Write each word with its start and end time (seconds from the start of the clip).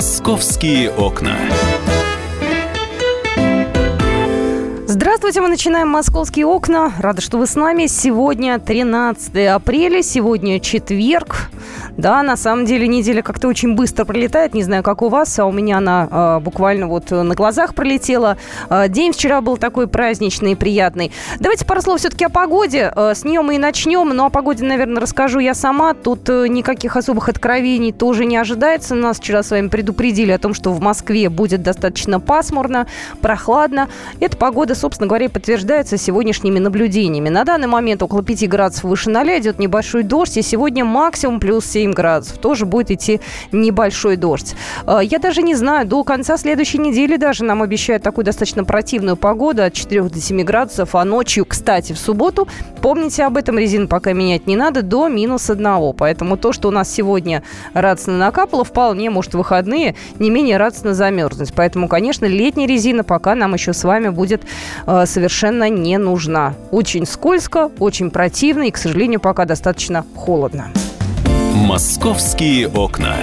Московские 0.00 0.90
окна. 0.90 1.36
Здравствуйте, 4.86 5.42
мы 5.42 5.48
начинаем 5.48 5.88
«Московские 5.88 6.46
окна». 6.46 6.90
Рада, 6.98 7.20
что 7.20 7.36
вы 7.36 7.46
с 7.46 7.54
нами. 7.54 7.86
Сегодня 7.86 8.58
13 8.58 9.48
апреля, 9.48 10.02
сегодня 10.02 10.58
четверг. 10.58 11.50
Да, 11.96 12.22
на 12.22 12.36
самом 12.36 12.64
деле 12.64 12.88
неделя 12.88 13.22
как-то 13.22 13.48
очень 13.48 13.74
быстро 13.74 14.04
пролетает. 14.04 14.54
Не 14.54 14.62
знаю, 14.62 14.82
как 14.82 15.02
у 15.02 15.08
вас, 15.08 15.38
а 15.38 15.46
у 15.46 15.52
меня 15.52 15.78
она 15.78 16.08
э, 16.10 16.40
буквально 16.40 16.86
вот 16.86 17.10
на 17.10 17.34
глазах 17.34 17.74
пролетела. 17.74 18.36
Э, 18.68 18.88
день 18.88 19.12
вчера 19.12 19.40
был 19.40 19.56
такой 19.56 19.86
праздничный 19.86 20.52
и 20.52 20.54
приятный. 20.54 21.12
Давайте 21.38 21.64
пару 21.64 21.80
слов 21.80 22.00
все-таки 22.00 22.24
о 22.24 22.28
погоде. 22.28 22.92
Э, 22.94 23.14
с 23.14 23.24
нее 23.24 23.42
мы 23.42 23.56
и 23.56 23.58
начнем. 23.58 24.08
Но 24.08 24.26
о 24.26 24.30
погоде, 24.30 24.64
наверное, 24.64 25.00
расскажу 25.00 25.38
я 25.38 25.54
сама. 25.54 25.94
Тут 25.94 26.28
э, 26.28 26.46
никаких 26.48 26.96
особых 26.96 27.28
откровений 27.28 27.92
тоже 27.92 28.24
не 28.24 28.36
ожидается. 28.36 28.94
Нас 28.94 29.18
вчера 29.18 29.42
с 29.42 29.50
вами 29.50 29.68
предупредили 29.68 30.32
о 30.32 30.38
том, 30.38 30.54
что 30.54 30.72
в 30.72 30.80
Москве 30.80 31.28
будет 31.28 31.62
достаточно 31.62 32.20
пасмурно, 32.20 32.86
прохладно. 33.20 33.88
Эта 34.20 34.36
погода, 34.36 34.74
собственно 34.74 35.06
говоря, 35.06 35.28
подтверждается 35.28 35.96
сегодняшними 35.96 36.58
наблюдениями. 36.58 37.28
На 37.28 37.44
данный 37.44 37.68
момент 37.68 38.02
около 38.02 38.22
5 38.22 38.48
градусов 38.48 38.84
выше 38.84 39.10
0 39.10 39.38
идет 39.38 39.58
небольшой 39.58 40.02
дождь. 40.02 40.36
И 40.36 40.42
сегодня 40.42 40.84
максимум 40.84 41.40
плюс 41.40 41.59
7 41.60 41.90
7 41.90 41.92
градусов. 41.92 42.38
Тоже 42.38 42.66
будет 42.66 42.90
идти 42.90 43.20
небольшой 43.52 44.16
дождь. 44.16 44.54
А, 44.86 45.00
я 45.00 45.18
даже 45.18 45.42
не 45.42 45.54
знаю, 45.54 45.86
до 45.86 46.04
конца 46.04 46.36
следующей 46.36 46.78
недели 46.78 47.16
даже 47.16 47.44
нам 47.44 47.62
обещают 47.62 48.02
такую 48.02 48.24
достаточно 48.24 48.64
противную 48.64 49.16
погоду 49.16 49.62
от 49.62 49.72
4 49.72 50.02
до 50.02 50.20
7 50.20 50.42
градусов. 50.42 50.94
А 50.94 51.04
ночью, 51.04 51.44
кстати, 51.44 51.92
в 51.92 51.98
субботу, 51.98 52.48
помните 52.80 53.24
об 53.24 53.36
этом, 53.36 53.58
резину 53.58 53.88
пока 53.88 54.12
менять 54.12 54.46
не 54.46 54.56
надо, 54.56 54.82
до 54.82 55.08
минус 55.08 55.50
1. 55.50 55.94
Поэтому 55.94 56.36
то, 56.36 56.52
что 56.52 56.68
у 56.68 56.70
нас 56.70 56.92
сегодня 56.92 57.42
радостно 57.74 58.16
накапало, 58.18 58.64
вполне 58.64 59.10
может 59.10 59.34
выходные 59.34 59.94
не 60.18 60.30
менее 60.30 60.56
радостно 60.56 60.94
замерзнуть. 60.94 61.52
Поэтому, 61.54 61.88
конечно, 61.88 62.26
летняя 62.26 62.66
резина 62.66 63.04
пока 63.04 63.34
нам 63.34 63.54
еще 63.54 63.72
с 63.72 63.84
вами 63.84 64.08
будет 64.08 64.42
э, 64.86 65.06
совершенно 65.06 65.68
не 65.68 65.98
нужна. 65.98 66.54
Очень 66.70 67.06
скользко, 67.06 67.70
очень 67.78 68.10
противно 68.10 68.64
и, 68.64 68.70
к 68.70 68.76
сожалению, 68.76 69.20
пока 69.20 69.44
достаточно 69.44 70.04
холодно. 70.14 70.70
Московские 71.50 72.68
окна. 72.68 73.16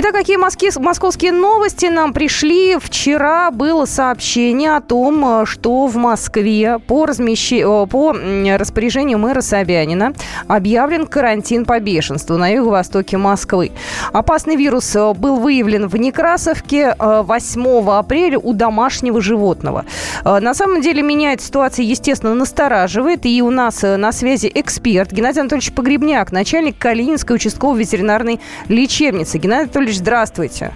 Итак, 0.00 0.12
какие 0.12 0.36
моски, 0.36 0.70
московские 0.78 1.32
новости 1.32 1.86
нам 1.86 2.12
пришли? 2.12 2.76
Вчера 2.80 3.50
было 3.50 3.84
сообщение 3.84 4.76
о 4.76 4.80
том, 4.80 5.44
что 5.44 5.88
в 5.88 5.96
Москве 5.96 6.78
по, 6.78 7.04
размещи... 7.04 7.64
по 7.88 8.12
распоряжению 8.12 9.18
мэра 9.18 9.40
Собянина 9.40 10.12
объявлен 10.46 11.04
карантин 11.04 11.64
по 11.64 11.80
бешенству 11.80 12.36
на 12.36 12.46
юго-востоке 12.46 13.16
Москвы. 13.16 13.72
Опасный 14.12 14.54
вирус 14.54 14.94
э, 14.94 15.14
был 15.14 15.40
выявлен 15.40 15.88
в 15.88 15.96
Некрасовке 15.96 16.94
8 16.96 17.66
э, 17.66 17.98
апреля 17.98 18.38
у 18.38 18.52
домашнего 18.52 19.20
животного. 19.20 19.84
Э, 20.24 20.38
на 20.38 20.54
самом 20.54 20.80
деле 20.80 21.02
меня 21.02 21.32
эта 21.32 21.42
ситуация, 21.42 21.84
естественно, 21.84 22.36
настораживает. 22.36 23.26
И 23.26 23.42
у 23.42 23.50
нас 23.50 23.82
на 23.82 24.12
связи 24.12 24.48
эксперт 24.54 25.10
Геннадий 25.10 25.40
Анатольевич 25.40 25.72
Погребняк, 25.72 26.30
начальник 26.30 26.78
Калининской 26.78 27.34
участковой 27.34 27.80
ветеринарной 27.80 28.38
лечебницы. 28.68 29.38
Геннадий 29.38 29.72
Анатольевич 29.88 29.98
здравствуйте. 29.98 30.72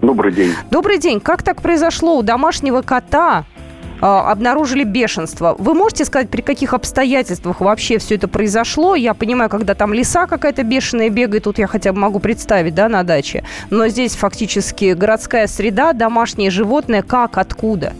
Добрый 0.00 0.32
день. 0.32 0.54
Добрый 0.70 0.98
день. 0.98 1.20
Как 1.20 1.42
так 1.42 1.60
произошло? 1.60 2.16
У 2.16 2.22
домашнего 2.22 2.80
кота 2.80 3.44
а, 4.00 4.30
обнаружили 4.30 4.82
бешенство. 4.82 5.54
Вы 5.58 5.74
можете 5.74 6.04
сказать, 6.06 6.30
при 6.30 6.40
каких 6.40 6.72
обстоятельствах 6.72 7.60
вообще 7.60 7.98
все 7.98 8.14
это 8.14 8.28
произошло? 8.28 8.94
Я 8.94 9.12
понимаю, 9.12 9.50
когда 9.50 9.74
там 9.74 9.92
лиса 9.92 10.26
какая-то 10.26 10.62
бешеная 10.62 11.10
бегает, 11.10 11.44
тут 11.44 11.58
я 11.58 11.66
хотя 11.66 11.92
бы 11.92 11.98
могу 11.98 12.18
представить, 12.18 12.74
да, 12.74 12.88
на 12.88 13.02
даче. 13.02 13.44
Но 13.70 13.88
здесь 13.88 14.14
фактически 14.16 14.92
городская 14.94 15.46
среда, 15.48 15.92
домашнее 15.92 16.50
животное, 16.50 17.02
как, 17.02 17.36
откуда? 17.36 17.92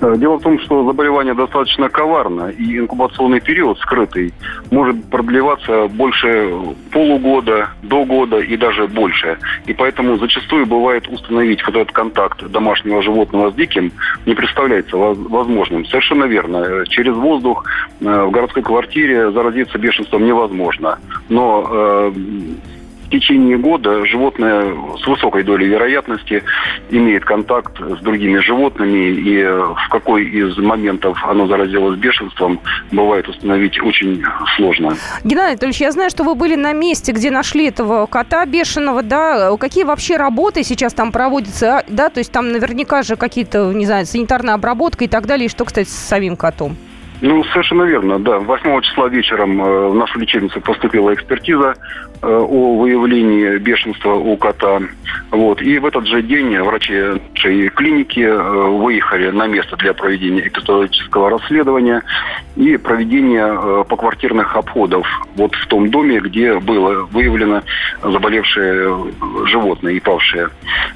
Э, 0.00 0.14
дело 0.16 0.38
в 0.38 0.42
том, 0.42 0.58
что 0.60 0.84
заболевание 0.84 1.34
достаточно 1.34 1.88
коварно, 1.88 2.50
и 2.50 2.78
инкубационный 2.78 3.40
период 3.40 3.78
скрытый 3.78 4.32
может 4.70 5.04
продлеваться 5.10 5.88
больше 5.88 6.52
полугода, 6.92 7.70
до 7.82 8.04
года 8.04 8.38
и 8.38 8.56
даже 8.56 8.86
больше. 8.86 9.38
И 9.66 9.72
поэтому 9.72 10.16
зачастую 10.16 10.66
бывает 10.66 11.08
установить 11.08 11.64
вот 11.66 11.76
этот 11.76 11.92
контакт 11.92 12.44
домашнего 12.48 13.02
животного 13.02 13.50
с 13.50 13.54
диким 13.54 13.92
не 14.26 14.34
представляется 14.34 14.96
возможным. 14.96 15.84
Совершенно 15.86 16.24
верно. 16.24 16.86
Через 16.88 17.14
воздух 17.14 17.64
э, 18.00 18.22
в 18.24 18.30
городской 18.30 18.62
квартире 18.62 19.30
заразиться 19.30 19.78
бешенством 19.78 20.24
невозможно. 20.24 20.98
Но 21.28 21.68
э, 21.70 22.12
в 23.08 23.10
течение 23.10 23.56
года 23.56 24.04
животное 24.04 24.74
с 25.02 25.06
высокой 25.06 25.42
долей 25.42 25.66
вероятности 25.66 26.42
имеет 26.90 27.24
контакт 27.24 27.78
с 27.78 28.02
другими 28.02 28.38
животными, 28.38 29.14
и 29.14 29.42
в 29.44 29.88
какой 29.90 30.26
из 30.26 30.58
моментов 30.58 31.18
оно 31.24 31.46
заразилось 31.46 31.98
бешенством, 31.98 32.60
бывает 32.92 33.26
установить 33.26 33.80
очень 33.82 34.22
сложно. 34.56 34.94
Геннадий 35.24 35.52
Анатольевич, 35.52 35.80
я 35.80 35.90
знаю, 35.90 36.10
что 36.10 36.22
вы 36.22 36.34
были 36.34 36.54
на 36.54 36.72
месте, 36.72 37.12
где 37.12 37.30
нашли 37.30 37.68
этого 37.68 38.06
кота 38.06 38.44
бешеного, 38.44 39.02
да? 39.02 39.56
Какие 39.56 39.84
вообще 39.84 40.18
работы 40.18 40.62
сейчас 40.62 40.92
там 40.92 41.10
проводятся, 41.10 41.84
да? 41.88 42.10
То 42.10 42.18
есть 42.18 42.30
там 42.30 42.52
наверняка 42.52 43.02
же 43.02 43.16
какие-то, 43.16 43.72
не 43.72 43.86
знаю, 43.86 44.04
санитарная 44.04 44.54
обработка 44.54 45.04
и 45.04 45.08
так 45.08 45.26
далее. 45.26 45.46
И 45.46 45.48
что, 45.48 45.64
кстати, 45.64 45.88
с 45.88 45.92
самим 45.92 46.36
котом? 46.36 46.76
Ну, 47.20 47.42
совершенно 47.44 47.82
верно, 47.82 48.18
да. 48.20 48.38
8 48.38 48.80
числа 48.82 49.08
вечером 49.08 49.60
э, 49.60 49.88
в 49.88 49.94
нашу 49.94 50.20
лечебницу 50.20 50.60
поступила 50.60 51.12
экспертиза 51.12 51.74
э, 52.22 52.26
о 52.26 52.78
выявлении 52.78 53.58
бешенства 53.58 54.14
у 54.14 54.36
кота. 54.36 54.80
Вот. 55.32 55.60
И 55.60 55.78
в 55.78 55.86
этот 55.86 56.06
же 56.06 56.22
день 56.22 56.56
врачи 56.60 57.20
нашей 57.34 57.70
клиники 57.70 58.20
э, 58.20 58.36
выехали 58.36 59.30
на 59.30 59.48
место 59.48 59.76
для 59.76 59.94
проведения 59.94 60.46
эпидемиологического 60.46 61.30
расследования 61.30 62.02
и 62.54 62.76
проведения 62.76 63.84
поквартирных 63.84 64.56
обходов 64.56 65.06
вот 65.34 65.54
в 65.54 65.66
том 65.66 65.90
доме, 65.90 66.20
где 66.20 66.58
было 66.58 67.04
выявлено 67.10 67.62
заболевшее 68.02 69.12
животное 69.46 69.94
и 69.94 70.00
павшее. 70.00 70.50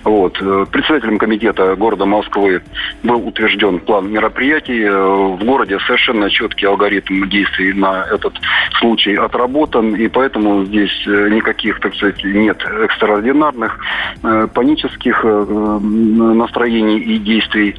Вот. 0.04 0.38
Председателем 0.70 1.18
комитета 1.18 1.74
города 1.76 2.04
Москвы 2.04 2.62
был 3.02 3.26
утвержден 3.26 3.80
план 3.80 4.10
мероприятий. 4.10 4.88
В 4.88 5.44
городе 5.44 5.78
совершенно 5.80 6.11
совершенно 6.12 6.30
четкий 6.30 6.66
алгоритм 6.66 7.28
действий 7.28 7.72
на 7.72 8.04
этот 8.04 8.34
случай 8.78 9.14
отработан, 9.14 9.94
и 9.94 10.08
поэтому 10.08 10.64
здесь 10.64 11.06
э, 11.06 11.28
никаких, 11.30 11.80
так 11.80 11.94
сказать, 11.94 12.22
нет 12.24 12.58
экстраординарных 12.84 13.78
э, 14.22 14.48
панических 14.52 15.20
э, 15.24 15.78
настроений 15.80 16.98
и 16.98 17.18
действий. 17.18 17.74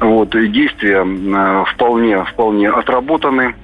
Вот, 0.00 0.34
и 0.34 0.48
действия 0.48 1.04
вполне, 1.64 2.24
вполне 2.24 2.70
отработаны. 2.70 3.54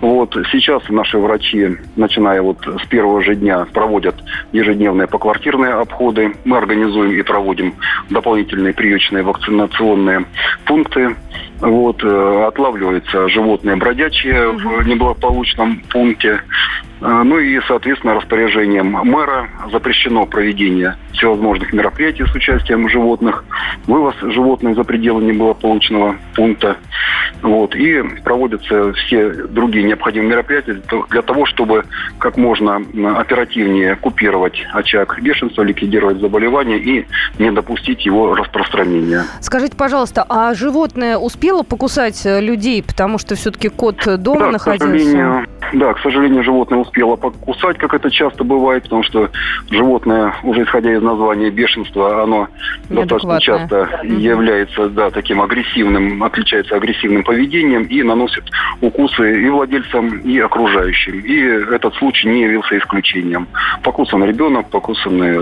Вот, 0.00 0.36
сейчас 0.52 0.82
наши 0.88 1.18
врачи, 1.18 1.76
начиная 1.96 2.42
вот 2.42 2.58
с 2.66 2.86
первого 2.88 3.22
же 3.22 3.34
дня, 3.34 3.66
проводят 3.72 4.16
ежедневные 4.52 5.06
поквартирные 5.06 5.74
обходы. 5.74 6.34
Мы 6.44 6.58
организуем 6.58 7.12
и 7.12 7.22
проводим 7.22 7.74
дополнительные 8.10 8.72
приючные 8.72 9.22
вакцинационные 9.22 10.24
пункты. 10.64 11.16
Вот, 11.60 12.02
отлавливаются 12.02 13.28
животные 13.28 13.69
животные 13.70 13.76
бродячие 13.76 14.50
в 14.50 14.86
неблагополучном 14.86 15.82
пункте. 15.90 16.42
Э, 17.00 17.22
ну 17.24 17.38
и, 17.38 17.60
соответственно, 17.66 18.14
распоряжением 18.14 18.90
мэра 18.90 19.48
запрещено 19.70 20.26
проведение 20.26 20.96
всевозможных 21.12 21.72
мероприятий 21.72 22.24
с 22.24 22.34
участием 22.34 22.88
животных, 22.88 23.44
вывоз 23.86 24.14
животных 24.22 24.76
за 24.76 24.84
пределы 24.84 25.22
неблагополучного 25.24 26.16
пункта. 26.34 26.76
Вот, 27.42 27.74
и 27.74 28.02
проводятся 28.22 28.92
все 28.92 29.30
другие 29.30 29.84
необходимые 29.84 30.30
мероприятия 30.30 30.80
для 31.10 31.22
того, 31.22 31.46
чтобы 31.46 31.84
как 32.18 32.36
можно 32.36 32.76
оперативнее 33.18 33.96
купировать 33.96 34.66
очаг 34.72 35.18
бешенства, 35.22 35.62
ликвидировать 35.62 36.20
заболевание 36.20 36.78
и 36.78 37.06
не 37.38 37.50
допустить 37.50 38.04
его 38.04 38.34
распространения. 38.34 39.24
Скажите, 39.40 39.74
пожалуйста, 39.76 40.24
а 40.28 40.52
животное 40.54 41.16
успело 41.16 41.62
покусать 41.62 42.20
э, 42.26 42.40
людей, 42.40 42.82
потому 42.82 43.18
что 43.18 43.34
все-таки 43.34 43.59
кот 43.68 43.96
дома 44.22 44.40
да, 44.40 44.50
находился? 44.52 44.86
К 44.86 44.98
сожалению, 44.98 45.46
да, 45.72 45.94
к 45.94 46.00
сожалению, 46.00 46.42
животное 46.42 46.78
успело 46.80 47.16
покусать, 47.16 47.78
как 47.78 47.94
это 47.94 48.10
часто 48.10 48.44
бывает, 48.44 48.84
потому 48.84 49.02
что 49.02 49.30
животное, 49.70 50.34
уже 50.42 50.64
исходя 50.64 50.92
из 50.92 51.02
названия 51.02 51.50
бешенства, 51.50 52.22
оно 52.22 52.48
достаточно 52.88 53.40
часто 53.40 54.00
является 54.02 54.88
да, 54.88 55.10
таким 55.10 55.40
агрессивным, 55.40 56.22
отличается 56.22 56.76
агрессивным 56.76 57.22
поведением 57.22 57.84
и 57.84 58.02
наносит 58.02 58.44
укусы 58.80 59.42
и 59.42 59.48
владельцам, 59.48 60.18
и 60.20 60.38
окружающим. 60.38 61.20
И 61.20 61.36
этот 61.74 61.94
случай 61.94 62.28
не 62.28 62.42
явился 62.42 62.78
исключением. 62.78 63.46
Покусан 63.82 64.24
ребенок, 64.24 64.68
покусаны 64.70 65.38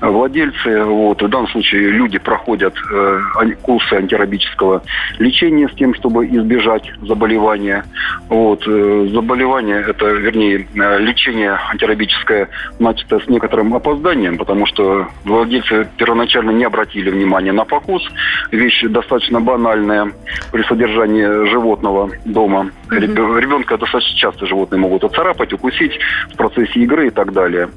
владельцы. 0.00 0.84
Вот. 0.84 1.22
В 1.22 1.28
данном 1.28 1.48
случае 1.48 1.90
люди 1.90 2.18
проходят 2.18 2.74
э, 2.92 3.20
курсы 3.62 3.94
антирабического 3.94 4.82
лечения 5.18 5.68
с 5.68 5.74
тем, 5.74 5.94
чтобы 5.94 6.26
избежать 6.26 6.90
заболевания. 7.02 7.84
Вот. 8.28 8.66
Э, 8.66 9.08
заболевания 9.12 9.60
внимание, 9.60 9.84
это, 9.88 10.06
вернее, 10.06 10.66
э, 10.74 10.98
лечение 10.98 11.58
антирабическое 11.70 12.48
начато 12.78 13.20
с 13.20 13.28
некоторым 13.28 13.74
опозданием, 13.74 14.36
потому 14.38 14.66
что 14.66 15.08
владельцы 15.24 15.88
первоначально 15.96 16.50
не 16.50 16.64
обратили 16.64 17.10
внимания 17.10 17.52
на 17.52 17.64
покус. 17.64 18.02
Вещь 18.50 18.84
достаточно 18.88 19.40
банальная 19.40 20.12
при 20.52 20.62
содержании 20.64 21.48
животного 21.50 22.10
дома. 22.24 22.70
Mm-hmm. 22.88 23.40
Ребенка 23.40 23.76
достаточно 23.76 24.16
часто 24.16 24.46
животные 24.46 24.80
могут 24.80 25.04
отцарапать, 25.04 25.52
укусить 25.52 25.98
в 26.32 26.36
процессе 26.36 26.80
игры 26.80 27.08
и 27.08 27.10
так 27.10 27.32
далее. 27.32 27.68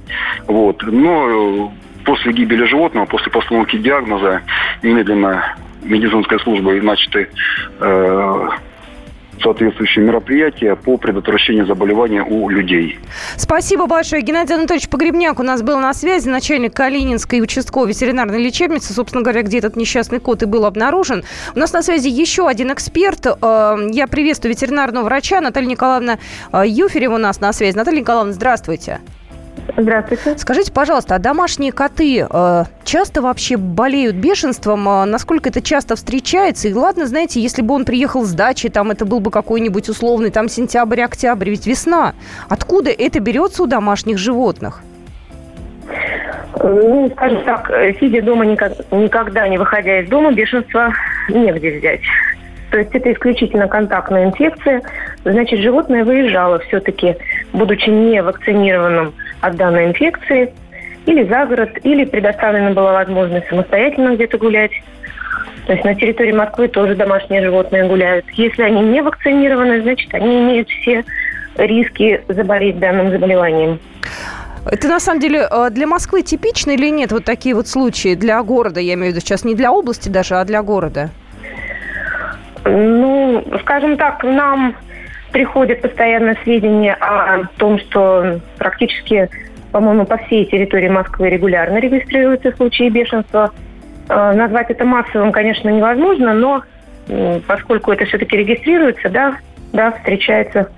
Вот. 0.48 0.84
Но 0.84 1.72
после 2.06 2.34
гибели 2.34 2.66
животного, 2.66 3.06
после 3.06 3.32
постановки 3.32 3.78
диагноза, 3.78 4.42
немедленно 4.82 5.56
медицинской 5.84 6.40
службой 6.40 6.82
начаты 6.82 7.30
э, 7.80 8.48
соответствующие 9.42 10.06
мероприятия 10.06 10.76
по 10.76 10.98
предотвращению 10.98 11.66
заболевания 11.66 12.24
у 12.24 12.50
людей. 12.50 13.00
Спасибо 13.36 13.88
большое. 13.88 14.22
Геннадий 14.22 14.56
Анатольевич 14.56 14.90
Погребняк 14.90 15.40
у 15.40 15.44
нас 15.44 15.62
был 15.62 15.80
на 15.80 15.94
связи, 15.94 16.30
начальник 16.30 16.74
Калининской 16.74 17.42
участковой 17.42 17.90
ветеринарной 17.90 18.42
лечебницы, 18.42 18.94
собственно 18.94 19.24
говоря, 19.24 19.42
где 19.42 19.58
этот 19.58 19.76
несчастный 19.76 20.20
кот 20.20 20.44
и 20.44 20.46
был 20.46 20.66
обнаружен. 20.66 21.24
У 21.56 21.60
нас 21.60 21.74
на 21.74 21.82
связи 21.82 22.08
еще 22.08 22.48
один 22.48 22.72
эксперт. 22.72 23.26
Э, 23.26 23.76
я 23.92 24.08
приветствую 24.08 24.54
ветеринарного 24.54 25.06
врача 25.06 25.42
Наталья 25.42 25.68
Николаевна 25.68 26.20
э, 26.52 26.64
Юферева 26.66 27.16
у 27.16 27.20
нас 27.20 27.42
на 27.42 27.52
связи. 27.54 27.76
Наталья 27.76 28.00
Николаевна, 28.00 28.34
здравствуйте. 28.34 29.00
Здравствуйте. 29.04 29.23
Скажите, 30.38 30.71
пожалуйста, 30.71 31.15
а 31.15 31.19
домашние 31.19 31.71
коты 31.71 32.27
э, 32.30 32.63
часто 32.83 33.21
вообще 33.21 33.57
болеют 33.57 34.15
бешенством? 34.15 34.88
Э, 34.88 35.06
насколько 35.06 35.50
это 35.50 35.62
часто 35.62 35.95
встречается? 35.95 36.68
И 36.68 36.74
ладно, 36.74 37.06
знаете, 37.06 37.39
если 37.42 37.62
бы 37.62 37.74
он 37.74 37.86
приехал 37.86 38.24
с 38.24 38.33
дачи, 38.33 38.69
там 38.69 38.92
это 38.92 39.06
был 39.06 39.19
бы 39.19 39.31
какой-нибудь 39.31 39.89
условный 39.89 40.31
там 40.31 40.50
сентябрь-октябрь, 40.50 41.50
ведь 41.50 41.65
весна. 41.65 42.13
Откуда 42.50 42.92
это 42.92 43.19
берется 43.19 43.63
у 43.63 43.65
домашних 43.65 44.18
животных? 44.18 44.81
Ну, 46.62 47.09
скажем 47.16 47.44
так, 47.44 47.71
сидя 48.00 48.21
дома, 48.21 48.45
никогда 48.45 49.48
не 49.48 49.57
выходя 49.57 50.01
из 50.01 50.09
дома, 50.09 50.31
бешенство 50.31 50.94
негде 51.30 51.80
взять. 51.80 52.01
То 52.74 52.80
есть 52.80 52.89
это 52.94 53.12
исключительно 53.13 53.68
контактная 53.68 54.25
инфекция. 54.25 54.81
Значит, 55.24 55.59
животное 55.59 56.04
выезжало 56.04 56.59
все-таки, 56.59 57.16
будучи 57.54 57.89
не 57.89 58.21
вакцинированным 58.21 59.13
от 59.44 59.56
данной 59.57 59.88
инфекции, 59.88 60.54
или 61.06 61.24
за 61.25 61.45
город, 61.45 61.78
или 61.84 62.06
предоставлена 62.06 62.72
была 62.72 62.94
возможность 62.94 63.48
самостоятельно 63.48 64.16
где-то 64.16 64.38
гулять. 64.38 64.72
То 65.68 65.74
есть 65.74 65.84
на 65.84 65.95
территории 65.95 66.31
Москвы 66.31 66.69
тоже 66.69 66.95
домашние 66.95 67.42
животные 67.42 67.86
гуляют. 67.88 68.25
Если 68.31 68.63
они 68.63 68.81
не 68.81 69.01
вакцинированы, 69.01 69.81
значит, 69.81 70.13
они 70.13 70.42
имеют 70.42 70.69
все 70.69 71.04
риски 71.57 72.22
заболеть 72.30 72.80
данным 72.80 73.12
заболеванием. 73.12 73.80
Это 74.66 74.88
на 74.88 75.00
самом 75.01 75.19
деле 75.19 75.45
э, 75.50 75.69
для 75.72 75.88
Москвы 75.88 76.22
типично 76.22 76.72
или 76.72 76.90
нет 76.90 77.12
вот 77.12 77.25
такие 77.25 77.54
вот 77.54 77.68
случаи 77.68 78.16
для 78.16 78.42
города, 78.44 78.80
я 78.80 78.94
имею 78.94 79.12
в 79.12 79.16
виду 79.16 79.19
сейчас 79.19 79.44
не 79.44 79.56
для 79.56 79.74
области 79.74 80.07
даже, 80.07 80.36
а 80.36 80.45
для 80.45 80.63
города? 80.63 81.10
Ну, 82.63 83.44
скажем 83.62 83.98
так, 83.98 84.24
нам 84.24 84.74
приходят 85.33 85.81
постоянно 85.81 86.35
сведения 86.44 86.94
о 86.94 87.45
том, 87.57 87.80
что 87.80 88.39
практически, 88.57 89.30
по-моему, 89.71 90.06
по 90.06 90.18
всей 90.18 90.45
территории 90.45 90.88
Москвы 90.88 91.30
регулярно 91.30 91.80
регистрируются 91.80 92.56
случаи 92.56 92.89
бешенства. 92.89 93.51
Э, 94.07 94.31
назвать 94.33 94.69
это 94.69 94.85
массовым, 94.85 95.31
конечно, 95.33 95.68
невозможно, 95.69 96.33
но 96.33 96.63
поскольку 97.47 97.91
это 97.91 98.06
все-таки 98.06 98.38
регистрируется, 98.38 99.09
да, 99.09 99.35
да, 99.74 99.91
встречается 99.91 100.69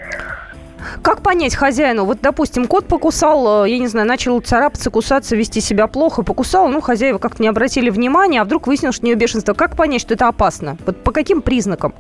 как 1.02 1.22
понять 1.22 1.56
хозяину? 1.56 2.06
Вот, 2.06 2.20
допустим, 2.22 2.68
кот 2.68 2.88
покусал, 2.88 3.66
э, 3.66 3.70
я 3.70 3.80
не 3.80 3.88
знаю, 3.88 4.08
начал 4.08 4.40
царапаться, 4.40 4.92
кусаться, 4.92 5.36
вести 5.36 5.62
себя 5.62 5.88
плохо, 5.88 6.24
покусал, 6.24 6.68
ну, 6.68 6.82
хозяева 6.82 7.18
как-то 7.18 7.42
не 7.42 7.48
обратили 7.48 7.90
внимания, 7.90 8.42
а 8.42 8.44
вдруг 8.44 8.68
выяснилось, 8.68 8.96
что 8.96 9.06
у 9.06 9.08
нее 9.08 9.16
бешенство. 9.16 9.54
Как 9.54 9.76
понять, 9.76 10.02
что 10.02 10.14
это 10.14 10.28
опасно? 10.28 10.78
Вот 10.86 11.04
по 11.04 11.12
каким 11.12 11.42
признакам? 11.42 11.94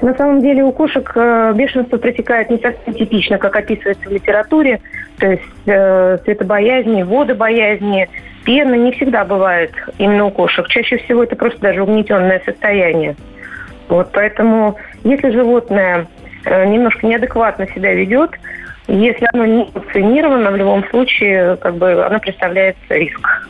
На 0.00 0.14
самом 0.14 0.40
деле 0.42 0.64
у 0.64 0.72
кошек 0.72 1.10
э, 1.14 1.52
бешенство 1.54 1.96
протекает 1.96 2.50
не 2.50 2.58
совсем 2.58 2.94
типично, 2.94 3.38
как 3.38 3.56
описывается 3.56 4.08
в 4.08 4.12
литературе. 4.12 4.80
То 5.18 5.30
есть 5.32 5.42
э, 5.66 6.18
цветобоязни, 6.24 7.02
водобоязни, 7.02 8.08
пены 8.44 8.76
не 8.76 8.92
всегда 8.92 9.24
бывает 9.24 9.72
именно 9.98 10.26
у 10.26 10.30
кошек. 10.30 10.66
Чаще 10.68 10.98
всего 10.98 11.24
это 11.24 11.36
просто 11.36 11.60
даже 11.60 11.82
угнетенное 11.82 12.42
состояние. 12.44 13.16
Вот 13.88 14.10
поэтому, 14.12 14.76
если 15.04 15.30
животное 15.30 16.06
э, 16.44 16.66
немножко 16.66 17.06
неадекватно 17.06 17.66
себя 17.68 17.94
ведет, 17.94 18.32
если 18.86 19.26
оно 19.32 19.46
не 19.46 19.70
вакцинировано, 19.72 20.50
в 20.50 20.56
любом 20.56 20.84
случае, 20.88 21.56
как 21.56 21.76
бы 21.76 22.04
оно 22.04 22.18
представляет 22.18 22.76
риск 22.88 23.48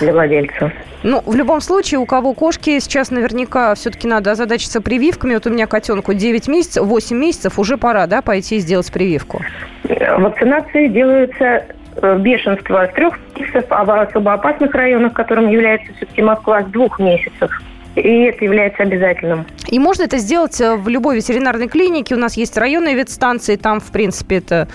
для 0.00 0.12
владельца. 0.12 0.72
Ну, 1.02 1.22
в 1.24 1.34
любом 1.34 1.60
случае, 1.60 2.00
у 2.00 2.06
кого 2.06 2.34
кошки, 2.34 2.78
сейчас 2.80 3.10
наверняка 3.10 3.74
все-таки 3.74 4.08
надо 4.08 4.32
озадачиться 4.32 4.80
прививками. 4.80 5.34
Вот 5.34 5.46
у 5.46 5.50
меня 5.50 5.66
котенку 5.66 6.14
9 6.14 6.48
месяцев, 6.48 6.84
8 6.84 7.16
месяцев, 7.16 7.58
уже 7.58 7.76
пора, 7.76 8.06
да, 8.06 8.22
пойти 8.22 8.56
и 8.56 8.58
сделать 8.58 8.90
прививку? 8.92 9.42
Вакцинации 9.84 10.88
делаются 10.88 11.66
э, 11.96 12.18
бешенство 12.18 12.88
с 12.90 12.94
трех 12.94 13.18
месяцев, 13.36 13.66
а 13.68 13.84
в 13.84 13.90
особо 13.90 14.32
опасных 14.32 14.74
районах, 14.74 15.12
которым 15.12 15.48
является 15.48 15.92
все-таки 15.94 16.22
Москва, 16.22 16.62
с 16.62 16.66
двух 16.66 16.98
месяцев. 16.98 17.50
И 17.96 18.24
это 18.24 18.44
является 18.44 18.82
обязательным. 18.82 19.46
И 19.68 19.78
можно 19.78 20.02
это 20.02 20.18
сделать 20.18 20.60
э, 20.60 20.76
в 20.76 20.86
любой 20.88 21.16
ветеринарной 21.16 21.66
клинике. 21.66 22.14
У 22.14 22.18
нас 22.18 22.36
есть 22.36 22.56
районные 22.58 22.94
ветстанции, 22.94 23.56
там, 23.56 23.80
в 23.80 23.90
принципе, 23.90 24.36
эта 24.36 24.68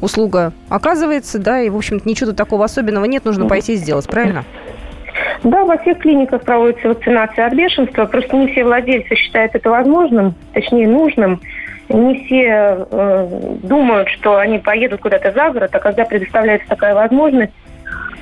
услуга 0.00 0.52
оказывается, 0.68 1.38
да, 1.38 1.60
и, 1.60 1.70
в 1.70 1.76
общем-то, 1.76 2.08
ничего 2.08 2.32
такого 2.32 2.64
особенного 2.64 3.04
нет, 3.04 3.24
нужно 3.24 3.48
пойти 3.48 3.72
и 3.74 3.76
сделать, 3.76 4.06
правильно? 4.08 4.44
Да, 5.42 5.64
во 5.64 5.76
всех 5.78 5.98
клиниках 5.98 6.42
проводится 6.42 6.88
вакцинация 6.88 7.46
от 7.46 7.54
бешенства, 7.54 8.06
просто 8.06 8.36
не 8.36 8.46
все 8.52 8.64
владельцы 8.64 9.16
считают 9.16 9.54
это 9.54 9.70
возможным, 9.70 10.34
точнее 10.52 10.86
нужным. 10.86 11.40
Не 11.88 12.24
все 12.24 12.86
э, 12.90 13.56
думают, 13.62 14.08
что 14.10 14.36
они 14.36 14.58
поедут 14.58 15.00
куда-то 15.00 15.32
за 15.32 15.50
город, 15.50 15.70
а 15.72 15.78
когда 15.78 16.04
предоставляется 16.04 16.68
такая 16.68 16.94
возможность, 16.94 17.52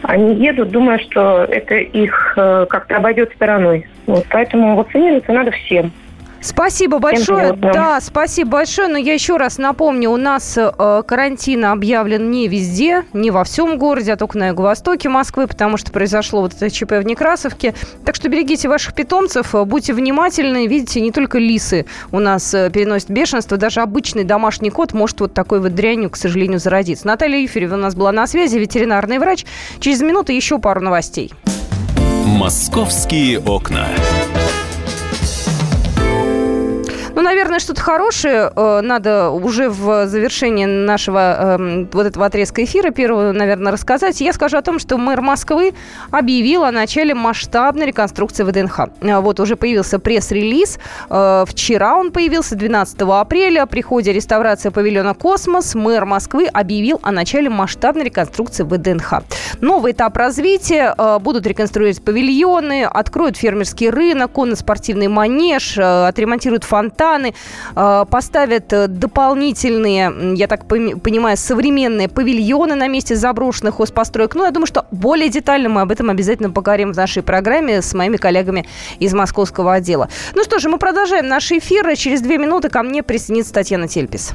они 0.03 0.35
едут, 0.35 0.71
думая, 0.71 0.99
что 0.99 1.45
это 1.45 1.77
их 1.77 2.35
э, 2.37 2.67
как-то 2.69 2.97
обойдет 2.97 3.33
стороной. 3.35 3.87
Вот, 4.07 4.25
поэтому 4.31 4.77
вакцинироваться 4.77 5.33
надо 5.33 5.51
всем. 5.51 5.93
Спасибо 6.41 6.99
большое. 6.99 7.53
Да, 7.53 8.01
спасибо 8.01 8.51
большое. 8.51 8.89
Но 8.89 8.99
я 8.99 9.15
еще 9.15 9.37
раз 9.37 9.59
напомню, 9.59 10.11
у 10.11 10.17
нас 10.17 10.57
э, 10.57 11.03
карантин 11.07 11.65
объявлен 11.65 12.31
не 12.31 12.49
везде, 12.49 13.05
не 13.13 13.31
во 13.31 13.45
всем 13.45 13.79
городе, 13.79 14.13
а 14.13 14.17
только 14.17 14.39
на 14.39 14.49
юго-востоке 14.49 15.09
Москвы, 15.09 15.47
потому 15.47 15.77
что 15.77 15.91
произошло 15.93 16.43
вот 16.43 16.55
это 16.55 16.71
ЧП 16.71 16.93
в 16.93 17.03
Некрасовке. 17.03 17.75
Так 18.05 18.15
что 18.15 18.29
берегите 18.29 18.69
ваших 18.69 18.95
питомцев, 18.95 19.55
э, 19.55 19.65
будьте 19.65 19.93
внимательны. 19.93 20.67
Видите, 20.67 21.01
не 21.01 21.11
только 21.11 21.39
лисы 21.39 21.87
у 22.13 22.21
нас 22.21 22.55
э, 22.55 22.71
переносят 22.71 23.11
бешенство, 23.11 23.57
даже 23.57 23.81
обычный 23.81 24.25
домашний 24.25 24.71
кот 24.71 24.93
может 24.93 25.21
вот 25.21 25.35
такой 25.35 25.61
вот 25.61 25.75
дрянью, 25.75 26.11
к 26.11 26.17
сожалению, 26.17 26.61
зародиться. 26.61 27.07
Наталья 27.07 27.41
Юферева 27.41 27.75
у 27.75 27.79
нас 27.79 27.95
была 27.95 28.13
на 28.13 28.27
связи, 28.27 28.59
ветеринарный 28.59 29.19
врач. 29.19 29.45
Через 29.81 30.01
минуту 30.01 30.33
еще 30.33 30.59
пару 30.59 30.81
новостей. 30.81 31.33
Московские 32.25 33.39
окна. 33.41 33.87
Ну, 37.17 37.23
наверное, 37.23 37.61
что-то 37.61 37.81
хорошее 37.81 38.53
э, 38.55 38.81
надо 38.83 39.31
уже 39.31 39.71
в 39.71 40.07
завершении 40.07 40.67
нашего 40.67 41.57
э, 41.59 41.87
вот 41.91 42.07
этого 42.07 42.27
отрезка 42.27 42.63
эфира 42.63 42.91
первого, 42.91 43.33
наверное, 43.33 43.73
рассказать. 43.73 44.21
Я 44.21 44.35
скажу 44.35 44.59
о 44.59 44.63
том, 44.63 44.79
что 44.79 44.99
мэр 44.99 45.23
Москвы 45.23 45.73
объявил 46.11 46.65
о 46.65 46.73
начале 46.73 47.15
масштабной 47.15 47.87
реконструкции 47.87 48.45
ВДНХ. 48.45 48.81
Э, 49.01 49.21
вот 49.21 49.41
уже 49.41 49.57
появился 49.57 49.99
пресс-релиз. 49.99 50.79
Э, 51.09 51.47
вчера 51.49 51.97
он 51.97 52.13
появился, 52.13 52.55
12 52.55 53.01
апреля. 53.01 53.65
При 53.65 53.81
ходе 53.81 54.13
реставрации 54.13 54.69
павильона 54.69 55.15
«Космос» 55.15 55.75
мэр 55.75 56.05
Москвы 56.05 56.49
объявил 56.53 57.01
о 57.03 57.13
начале 57.13 57.49
масштабной 57.49 58.05
реконструкции 58.05 58.63
ВДНХ. 58.63 59.23
Новый 59.63 59.93
этап 59.93 60.19
развития. 60.19 60.95
Будут 61.21 61.47
реконструировать 61.47 62.05
павильоны, 62.05 62.85
откроют 62.85 63.39
фермерский 63.39 63.89
рынок, 63.89 64.33
конно-спортивный 64.33 65.09
манеж, 65.09 65.79
отремонтируют 65.79 66.65
фонтан, 66.65 67.06
фонтаны, 67.07 67.35
э, 67.75 68.05
поставят 68.11 68.73
э, 68.73 68.87
дополнительные, 68.89 70.37
я 70.37 70.47
так 70.47 70.67
понимаю, 70.67 71.37
современные 71.37 72.09
павильоны 72.09 72.75
на 72.75 72.89
месте 72.89 73.17
заброшенных 73.17 73.77
хозпостроек. 73.77 74.35
Ну, 74.35 74.45
я 74.45 74.51
думаю, 74.51 74.67
что 74.67 74.87
более 74.91 75.29
детально 75.29 75.69
мы 75.69 75.81
об 75.83 75.93
этом 75.93 76.11
обязательно 76.11 76.51
поговорим 76.51 76.93
в 76.93 76.97
нашей 76.97 77.23
программе 77.23 77.83
с 77.83 77.95
моими 77.95 78.17
коллегами 78.17 78.67
из 79.01 79.15
московского 79.15 79.75
отдела. 79.75 80.09
Ну 80.35 80.45
что 80.45 80.59
же, 80.59 80.69
мы 80.69 80.79
продолжаем 80.79 81.29
наш 81.29 81.53
эфир. 81.53 81.97
Через 81.97 82.21
две 82.21 82.39
минуты 82.39 82.69
ко 82.69 82.83
мне 82.83 83.03
присоединится 83.03 83.55
Татьяна 83.55 83.89
Тельпис. 83.89 84.35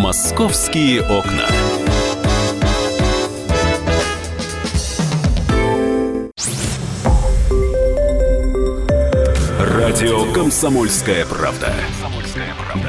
«Московские 0.00 1.02
окна». 1.02 1.71
Радио 9.92 10.32
«Комсомольская 10.32 11.26
правда». 11.26 11.70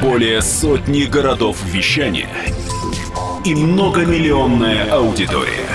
Более 0.02 0.42
сотни 0.42 1.04
городов 1.04 1.58
вещания 1.66 2.30
и 3.44 3.54
многомиллионная 3.54 4.90
аудитория. 4.90 5.68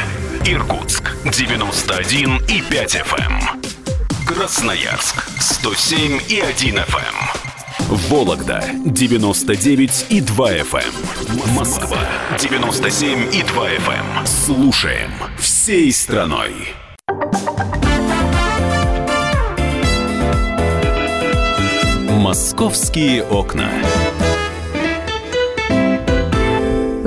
Иркутск 0.46 1.14
91 1.26 2.38
и 2.48 2.62
5 2.62 2.96
FM. 2.96 3.20
Эм. 3.20 4.26
Красноярск 4.26 5.22
107 5.38 6.18
и 6.30 6.40
1 6.40 6.78
FM. 6.78 8.08
Вологда 8.08 8.64
99 8.86 10.06
и 10.08 10.22
2 10.22 10.52
FM. 10.52 10.80
Эм. 10.80 11.54
Москва 11.54 11.98
97 12.40 13.34
и 13.34 13.42
2 13.42 13.68
FM. 13.72 14.18
Эм. 14.20 14.26
Слушаем 14.26 15.10
всей 15.38 15.92
страной. 15.92 16.54
Московские 22.28 23.24
окна. 23.24 23.70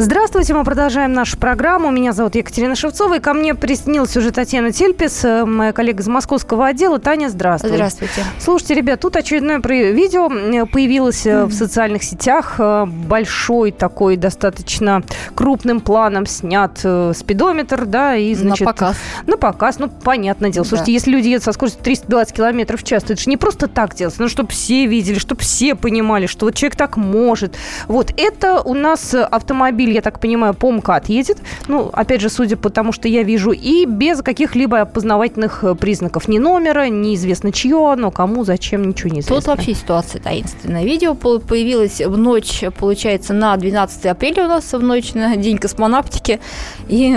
Здравствуйте, 0.03 0.55
мы 0.55 0.63
продолжаем 0.63 1.13
нашу 1.13 1.37
программу. 1.37 1.91
Меня 1.91 2.11
зовут 2.11 2.33
Екатерина 2.33 2.73
Шевцова, 2.73 3.17
и 3.17 3.19
ко 3.19 3.35
мне 3.35 3.53
приснилась 3.53 4.17
уже 4.17 4.31
Татьяна 4.31 4.71
Тельпис, 4.71 5.23
э, 5.23 5.45
моя 5.45 5.73
коллега 5.73 6.01
из 6.01 6.07
московского 6.07 6.65
отдела. 6.65 6.97
Таня, 6.97 7.29
здравствуйте. 7.29 7.75
Здравствуйте. 7.75 8.25
Слушайте, 8.39 8.73
ребят, 8.73 8.99
тут 8.99 9.15
очередное 9.15 9.59
видео 9.59 10.27
э, 10.33 10.65
появилось 10.65 11.27
mm-hmm. 11.27 11.45
в 11.45 11.53
социальных 11.53 12.01
сетях. 12.01 12.59
Большой 12.87 13.69
такой, 13.69 14.17
достаточно 14.17 15.03
крупным 15.35 15.79
планом 15.81 16.25
снят 16.25 16.75
спидометр, 16.79 17.85
да, 17.85 18.15
и, 18.15 18.33
значит... 18.33 18.65
На 18.65 18.73
показ. 18.73 18.97
На 19.27 19.37
показ, 19.37 19.77
ну, 19.77 19.87
понятное 19.87 20.49
дело. 20.49 20.63
Слушайте, 20.63 20.93
да. 20.93 20.93
если 20.93 21.11
люди 21.11 21.27
едут 21.27 21.43
со 21.43 21.51
скоростью 21.51 21.83
320 21.83 22.35
километров 22.35 22.81
в 22.81 22.83
час, 22.83 23.03
то 23.03 23.13
это 23.13 23.21
же 23.21 23.29
не 23.29 23.37
просто 23.37 23.67
так 23.67 23.93
делается, 23.93 24.19
ну, 24.23 24.29
чтобы 24.29 24.49
все 24.49 24.87
видели, 24.87 25.19
чтобы 25.19 25.41
все 25.41 25.75
понимали, 25.75 26.25
что 26.25 26.47
вот 26.47 26.55
человек 26.55 26.75
так 26.75 26.97
может. 26.97 27.55
Вот, 27.87 28.11
это 28.17 28.63
у 28.63 28.73
нас 28.73 29.13
автомобиль 29.13 29.90
автомобиль, 29.91 29.95
я 29.95 30.01
так 30.01 30.19
понимаю, 30.19 30.53
по 30.53 30.71
МКАД 30.71 31.09
едет. 31.09 31.37
Ну, 31.67 31.89
опять 31.93 32.21
же, 32.21 32.29
судя 32.29 32.57
по 32.57 32.69
тому, 32.69 32.91
что 32.91 33.07
я 33.07 33.23
вижу, 33.23 33.51
и 33.51 33.85
без 33.85 34.21
каких-либо 34.21 34.81
опознавательных 34.81 35.63
э, 35.63 35.75
признаков. 35.75 36.27
Ни 36.27 36.39
номера, 36.39 36.89
неизвестно 36.89 37.51
чье, 37.51 37.95
но 37.97 38.11
кому, 38.11 38.43
зачем, 38.43 38.87
ничего 38.87 39.09
не 39.09 39.19
известно. 39.19 39.35
Тут 39.35 39.47
вообще 39.47 39.73
ситуация 39.73 40.21
таинственная. 40.21 40.83
Видео 40.83 41.15
появилось 41.15 42.01
в 42.01 42.17
ночь, 42.17 42.63
получается, 42.79 43.33
на 43.33 43.55
12 43.57 44.05
апреля 44.05 44.45
у 44.45 44.47
нас, 44.47 44.73
в 44.73 44.81
ночь 44.81 45.13
на 45.13 45.35
День 45.35 45.57
космонавтики. 45.57 46.39
И, 46.87 47.13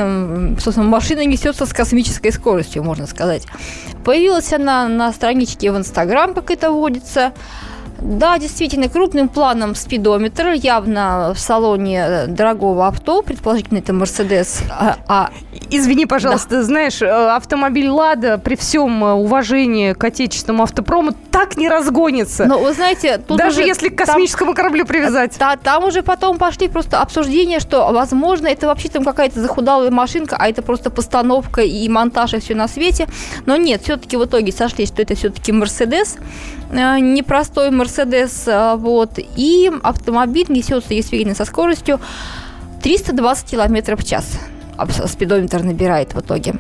собственно, 0.61 0.88
машина 0.88 1.25
несется 1.25 1.66
с 1.66 1.73
космической 1.73 2.31
скоростью, 2.33 2.83
можно 2.83 3.07
сказать. 3.07 3.47
Появилась 4.04 4.52
она 4.52 4.88
на 4.88 5.12
страничке 5.12 5.73
в 5.73 5.76
Инстаграм, 5.76 6.35
как 6.35 6.50
это 6.50 6.71
водится. 6.71 7.33
Да, 8.04 8.38
действительно, 8.38 8.90
крупным 8.90 9.30
планом 9.30 9.75
спидометр, 9.75 10.49
явно 10.49 11.32
в 11.34 11.38
салоне 11.38 12.26
дорогого 12.28 12.87
авто, 12.87 13.23
предположительно 13.23 13.78
это 13.78 13.94
Мерседес 13.94 14.61
а, 14.70 14.96
а... 15.08 15.30
Извини, 15.70 16.04
пожалуйста, 16.04 16.56
да. 16.56 16.62
знаешь, 16.62 17.00
э, 17.00 17.08
автомобиль 17.08 17.88
«Лада» 17.88 18.37
при 18.37 18.56
всем 18.56 19.02
э, 19.02 19.12
уважении 19.12 19.94
к 19.94 20.04
отечественному 20.04 20.64
автопрому 20.64 21.12
так 21.30 21.56
не 21.56 21.68
разгонится. 21.68 22.44
Но 22.44 22.58
вы 22.58 22.75
знаете... 22.75 23.18
Тут 23.18 23.38
Даже 23.38 23.61
уже, 23.61 23.68
если 23.68 23.88
к 23.88 23.96
космическому 23.96 24.50
там, 24.50 24.56
кораблю 24.56 24.84
привязать. 24.84 25.34
Да, 25.38 25.56
там 25.56 25.84
уже 25.84 26.02
потом 26.02 26.37
пошли 26.37 26.68
просто 26.68 27.00
обсуждения, 27.00 27.58
что, 27.58 27.90
возможно, 27.92 28.46
это 28.46 28.66
вообще 28.66 28.88
там 28.88 29.04
какая-то 29.04 29.40
захудалая 29.40 29.90
машинка, 29.90 30.37
а 30.38 30.49
это 30.49 30.61
просто 30.62 30.90
постановка 30.90 31.62
и 31.62 31.88
монтаж 31.88 32.34
и 32.34 32.40
все 32.40 32.54
на 32.54 32.68
свете. 32.68 33.08
Но 33.46 33.56
нет, 33.56 33.82
все-таки 33.82 34.16
в 34.16 34.25
итоге 34.25 34.52
сошли, 34.52 34.87
что 34.87 35.02
это 35.02 35.14
все-таки 35.14 35.50
Мерседес, 35.52 36.16
э, 36.16 36.63
непростой 36.75 37.71
Мерседес, 37.71 38.45
а, 38.47 38.76
вот, 38.76 39.19
и 39.19 39.71
автомобиль 39.83 40.47
несется 40.49 40.90
действительно 40.90 41.35
со 41.35 41.45
скоростью 41.45 42.00
320 42.83 43.50
км 43.50 43.97
в 43.97 44.04
час. 44.04 44.38
Спидометр 45.07 45.62
набирает 45.62 46.14
в 46.14 46.21
итоге. 46.21 46.54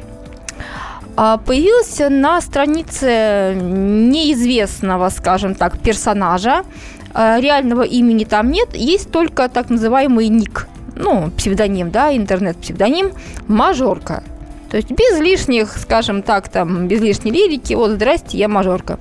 А, 1.16 1.36
появился 1.38 2.08
на 2.08 2.40
странице 2.40 3.54
неизвестного, 3.54 5.08
скажем 5.10 5.54
так, 5.54 5.78
персонажа. 5.78 6.64
А, 7.12 7.38
реального 7.40 7.82
имени 7.82 8.24
там 8.24 8.50
нет, 8.50 8.74
есть 8.74 9.10
только 9.10 9.48
так 9.48 9.70
называемый 9.70 10.28
ник, 10.28 10.66
ну, 10.96 11.30
псевдоним, 11.36 11.90
да, 11.90 12.16
интернет-псевдоним, 12.16 13.12
мажорка. 13.46 14.24
То 14.70 14.76
есть 14.76 14.90
без 14.90 15.20
лишних, 15.20 15.78
скажем 15.78 16.22
так, 16.22 16.48
там, 16.48 16.88
без 16.88 17.00
лишней 17.00 17.30
лирики, 17.30 17.74
вот, 17.74 17.92
здрасте, 17.92 18.38
я 18.38 18.48
мажорка. 18.48 18.98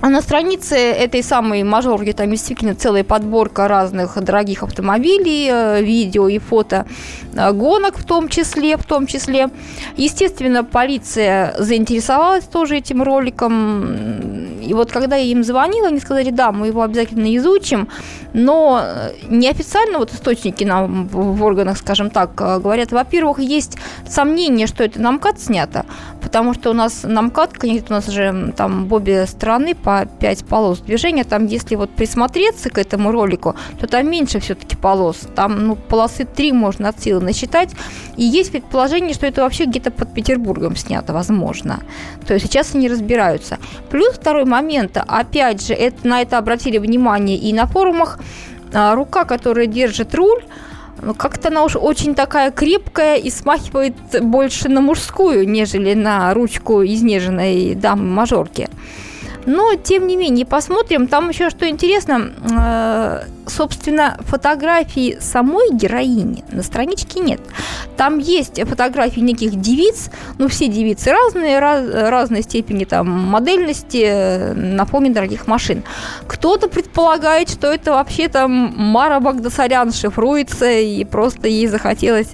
А 0.00 0.08
на 0.08 0.22
странице 0.22 0.76
этой 0.76 1.22
самой 1.22 1.62
мажорки 1.62 2.12
там 2.12 2.30
действительно 2.30 2.74
целая 2.74 3.04
подборка 3.04 3.68
разных 3.68 4.18
дорогих 4.22 4.62
автомобилей, 4.62 5.48
э, 5.50 5.82
видео 5.82 6.26
и 6.28 6.38
фото 6.38 6.86
э, 7.34 7.52
гонок 7.52 7.98
в 7.98 8.04
том 8.04 8.28
числе, 8.28 8.78
в 8.78 8.84
том 8.84 9.06
числе. 9.06 9.50
Естественно, 9.98 10.64
полиция 10.64 11.54
заинтересовалась 11.58 12.44
тоже 12.44 12.78
этим 12.78 13.02
роликом. 13.02 14.60
И 14.62 14.72
вот 14.72 14.90
когда 14.90 15.16
я 15.16 15.24
им 15.24 15.44
звонила, 15.44 15.88
они 15.88 16.00
сказали, 16.00 16.30
да, 16.30 16.50
мы 16.50 16.68
его 16.68 16.80
обязательно 16.80 17.36
изучим, 17.36 17.88
но 18.32 18.80
э, 18.82 19.12
неофициально 19.28 19.98
вот 19.98 20.14
источники 20.14 20.64
нам 20.64 21.08
в 21.08 21.42
органах, 21.44 21.76
скажем 21.76 22.08
так, 22.08 22.34
говорят, 22.34 22.90
во-первых, 22.90 23.38
есть 23.38 23.76
сомнение, 24.08 24.66
что 24.66 24.82
это 24.82 24.98
на 24.98 25.12
МКАД 25.12 25.40
снято, 25.40 25.84
потому 26.22 26.54
что 26.54 26.70
у 26.70 26.72
нас 26.72 27.02
на 27.02 27.20
МКАД, 27.20 27.52
конечно, 27.52 27.86
у 27.90 27.92
нас 27.98 28.06
же 28.06 28.54
там 28.56 28.90
обе 28.90 29.26
страны 29.26 29.74
по 29.74 29.89
по 29.90 30.06
5 30.06 30.44
полос 30.44 30.78
движения. 30.80 31.24
Там, 31.24 31.46
если 31.46 31.74
вот 31.74 31.90
присмотреться 31.90 32.70
к 32.70 32.78
этому 32.78 33.10
ролику, 33.10 33.56
то 33.80 33.88
там 33.88 34.08
меньше 34.08 34.38
все-таки 34.38 34.76
полос. 34.76 35.26
Там 35.34 35.66
ну, 35.66 35.74
полосы 35.74 36.24
3 36.24 36.52
можно 36.52 36.90
от 36.90 37.00
силы 37.02 37.20
насчитать. 37.20 37.70
И 38.16 38.24
есть 38.24 38.52
предположение, 38.52 39.14
что 39.14 39.26
это 39.26 39.42
вообще 39.42 39.64
где-то 39.64 39.90
под 39.90 40.14
Петербургом 40.14 40.76
снято, 40.76 41.12
возможно. 41.12 41.80
То 42.24 42.34
есть 42.34 42.46
сейчас 42.46 42.74
они 42.74 42.88
разбираются. 42.88 43.58
Плюс 43.90 44.14
второй 44.14 44.44
момент, 44.44 44.96
опять 44.96 45.66
же, 45.66 45.74
это, 45.74 46.06
на 46.06 46.22
это 46.22 46.38
обратили 46.38 46.78
внимание 46.78 47.36
и 47.36 47.52
на 47.52 47.66
форумах, 47.66 48.20
а, 48.72 48.94
рука, 48.94 49.24
которая 49.24 49.66
держит 49.66 50.14
руль, 50.14 50.44
ну, 51.02 51.14
как-то 51.14 51.48
она 51.48 51.64
уж 51.64 51.76
очень 51.76 52.14
такая 52.14 52.52
крепкая 52.52 53.16
и 53.16 53.30
смахивает 53.30 53.94
больше 54.20 54.68
на 54.68 54.80
мужскую, 54.80 55.48
нежели 55.48 55.94
на 55.94 56.32
ручку 56.34 56.84
изнеженной 56.84 57.74
дамы-мажорки. 57.74 58.68
Но, 59.46 59.74
тем 59.74 60.06
не 60.06 60.16
менее, 60.16 60.46
посмотрим. 60.46 61.06
Там 61.06 61.28
еще 61.28 61.50
что 61.50 61.68
интересно, 61.68 62.32
э, 62.50 63.22
собственно, 63.46 64.16
фотографии 64.20 65.18
самой 65.20 65.72
героини 65.72 66.44
на 66.50 66.62
страничке 66.62 67.20
нет. 67.20 67.40
Там 67.96 68.18
есть 68.18 68.60
фотографии 68.62 69.20
неких 69.20 69.60
девиц, 69.60 70.10
ну, 70.38 70.48
все 70.48 70.68
девицы 70.68 71.10
разные, 71.10 71.58
раз, 71.58 71.84
разной 71.90 72.42
степени 72.42 72.84
там 72.84 73.08
модельности 73.08 74.04
э, 74.04 74.52
на 74.54 74.84
фоне 74.84 75.10
дорогих 75.10 75.46
машин. 75.46 75.82
Кто-то 76.26 76.68
предполагает, 76.68 77.48
что 77.50 77.72
это 77.72 77.92
вообще 77.92 78.28
там 78.28 78.50
Мара 78.76 79.20
Багдасарян 79.20 79.92
шифруется, 79.92 80.70
и 80.70 81.04
просто 81.04 81.48
ей 81.48 81.66
захотелось 81.66 82.30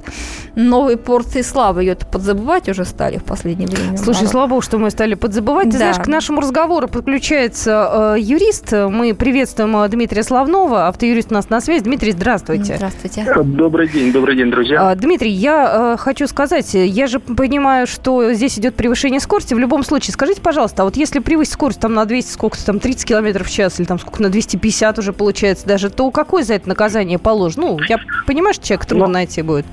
новые 0.56 0.96
порции 0.96 1.42
славы. 1.42 1.82
Ее-то 1.82 2.06
подзабывать 2.06 2.68
уже 2.68 2.84
стали 2.84 3.18
в 3.18 3.24
последнее 3.24 3.68
время. 3.68 3.96
Слушай, 3.96 4.26
слава 4.26 4.48
богу, 4.48 4.62
что 4.62 4.78
мы 4.78 4.90
стали 4.90 5.14
подзабывать. 5.14 5.66
Ты 5.66 5.72
да. 5.72 5.78
знаешь, 5.78 5.98
к 5.98 6.06
нашему 6.06 6.40
разговору 6.40 6.88
подключается 6.88 8.14
э, 8.16 8.20
юрист. 8.20 8.72
Мы 8.72 9.14
приветствуем 9.14 9.76
э, 9.76 9.88
Дмитрия 9.88 10.22
Славнова, 10.22 10.88
автоюрист 10.88 11.30
у 11.30 11.34
нас 11.34 11.50
на 11.50 11.60
связи. 11.60 11.84
Дмитрий, 11.84 12.12
здравствуйте. 12.12 12.76
Здравствуйте. 12.76 13.26
Добрый 13.44 13.88
день, 13.88 14.12
добрый 14.12 14.36
день, 14.36 14.50
друзья. 14.50 14.92
Э, 14.92 14.96
Дмитрий, 14.96 15.30
я 15.30 15.94
э, 15.94 15.96
хочу 15.98 16.26
сказать, 16.26 16.72
я 16.72 17.06
же 17.06 17.20
понимаю, 17.20 17.86
что 17.86 18.32
здесь 18.32 18.58
идет 18.58 18.74
превышение 18.74 19.20
скорости. 19.20 19.52
В 19.52 19.58
любом 19.58 19.84
случае, 19.84 20.14
скажите, 20.14 20.40
пожалуйста, 20.40 20.82
а 20.82 20.84
вот 20.86 20.96
если 20.96 21.18
превысить 21.18 21.52
скорость 21.52 21.80
там 21.80 21.92
на 21.92 22.06
200, 22.06 22.32
сколько-то 22.32 22.64
там, 22.64 22.80
30 22.80 23.04
километров 23.06 23.46
в 23.46 23.50
час, 23.52 23.78
или 23.78 23.86
там 23.86 23.98
сколько, 23.98 24.22
на 24.22 24.30
250 24.30 24.98
уже 24.98 25.12
получается 25.12 25.66
даже, 25.66 25.90
то 25.90 26.10
какое 26.10 26.42
за 26.42 26.54
это 26.54 26.66
наказание 26.66 27.18
положено? 27.18 27.66
Ну, 27.66 27.78
я 27.88 27.98
понимаю, 28.26 28.54
что 28.54 28.66
человек 28.66 28.86
трудно 28.86 29.06
Но... 29.06 29.12
найти 29.12 29.42
будет. 29.42 29.66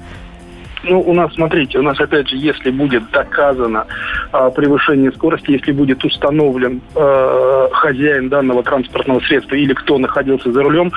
Ну, 0.84 1.00
у 1.00 1.13
нас, 1.13 1.34
смотрите, 1.34 1.80
у 1.80 1.82
нас, 1.82 1.98
опять 2.00 2.28
же, 2.28 2.36
если 2.36 2.70
будет 2.70 3.10
доказано 3.12 3.86
э, 4.34 4.52
превышение 4.54 5.13
скорости, 5.13 5.52
если 5.52 5.72
будет 5.72 6.04
установлен 6.04 6.82
э, 6.94 7.68
хозяин 7.72 8.28
данного 8.28 8.63
транспортного 8.63 9.22
средства 9.22 9.56
или 9.56 9.74
кто 9.74 9.98
находился 9.98 10.52
за 10.52 10.62
рулем, 10.62 10.92